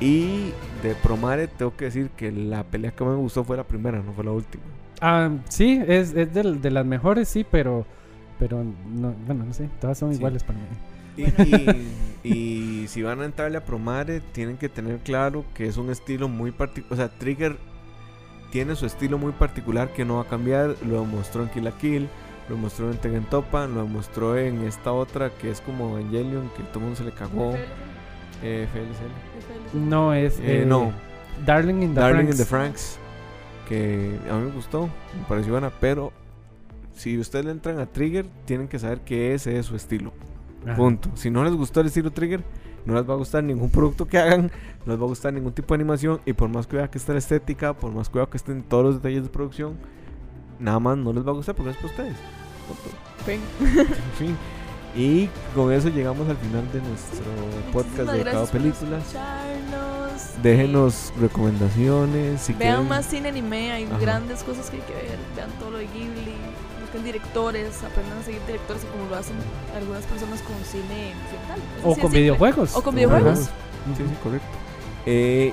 [0.00, 3.64] Y de Promare tengo que decir que la pelea que más me gustó fue la
[3.64, 4.62] primera, no fue la última.
[5.00, 7.86] Ah, sí, es, es de, las mejores, sí, pero.
[8.38, 10.18] Pero, no, bueno, no sé, todas son Sí.
[10.18, 10.66] iguales para mí.
[11.16, 11.88] Y, y-
[12.84, 16.28] y si van a entrarle a Promare, tienen que tener claro que es un estilo
[16.28, 16.92] muy particular.
[16.92, 17.56] O sea, Trigger
[18.52, 20.74] tiene su estilo muy particular que no va a cambiar.
[20.86, 22.08] Lo demostró en Kill la Kill,
[22.50, 26.62] lo demostró en Tengen Toppa, lo demostró en esta otra que es como Evangelion, que
[26.64, 27.54] todo el mundo se le cagó.
[28.42, 29.88] Eh, FLCL.
[29.88, 30.38] No, es.
[30.40, 30.92] Eh, eh, no.
[31.44, 32.30] Darling in the Darling Franxx.
[32.32, 32.98] in the Franks,
[33.68, 36.12] que a mí me gustó, me pareció buena, pero
[36.94, 40.12] si ustedes le entran a Trigger, tienen que saber que ese es su estilo.
[40.64, 40.76] Ajá.
[40.76, 41.10] Punto.
[41.14, 42.42] Si no les gustó el estilo Trigger,
[42.86, 44.50] no les va a gustar ningún producto que hagan,
[44.86, 47.12] no les va a gustar ningún tipo de animación y por más cuidado que esté
[47.12, 49.76] la estética, por más cuidado que estén todos los detalles de producción,
[50.58, 52.16] nada más no les va a gustar porque es para ustedes.
[52.66, 52.96] Punto.
[53.24, 53.40] Fin.
[53.60, 54.36] En fin.
[54.96, 57.24] Y con eso llegamos al final de nuestro
[57.72, 59.04] podcast Muchísimas dedicado a películas.
[60.42, 62.88] Déjenos recomendaciones si Vean quieren.
[62.88, 63.98] más cine anime, hay Ajá.
[63.98, 65.18] grandes cosas que hay que ver.
[65.34, 66.34] Vean todo lo de Ghibli,
[66.80, 69.36] busquen directores, aprendan a seguir directores como lo hacen
[69.76, 71.60] algunas personas con cine occidental.
[71.84, 72.20] O sí con simple.
[72.20, 72.70] videojuegos.
[72.70, 73.38] O con Con videojuegos.
[73.40, 73.48] Sí,
[73.98, 74.48] sí, correcto.
[75.04, 75.52] Eh,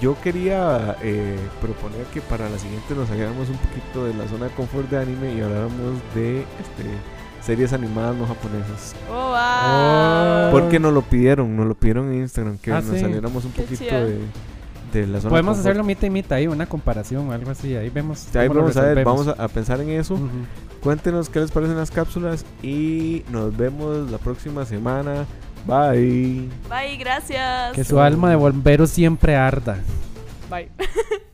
[0.00, 4.46] yo quería eh, proponer que para la siguiente nos saliéramos un poquito de la zona
[4.46, 6.84] de confort de anime y habláramos de este,
[7.42, 8.94] series animadas no japonesas.
[9.10, 10.50] Oh, wow.
[10.50, 13.00] Porque nos lo pidieron, nos lo pidieron en Instagram, que Ah, nos sí.
[13.00, 14.04] saliéramos un Qué poquito chido.
[14.06, 14.18] de,
[14.92, 17.74] de la zona Podemos hacerlo mitad y mitad ahí, una comparación o algo así.
[17.76, 18.26] Ahí vemos.
[18.36, 19.26] Ahí vamos a ver, resolvemos.
[19.26, 20.18] vamos a, a pensar en eso.
[20.82, 25.26] Cuéntenos qué les parecen las cápsulas y nos vemos la próxima semana.
[25.66, 26.48] Bye.
[26.70, 27.72] Bye, gracias.
[27.74, 29.78] Que su alma de bombero siempre arda.
[30.48, 30.68] Bye.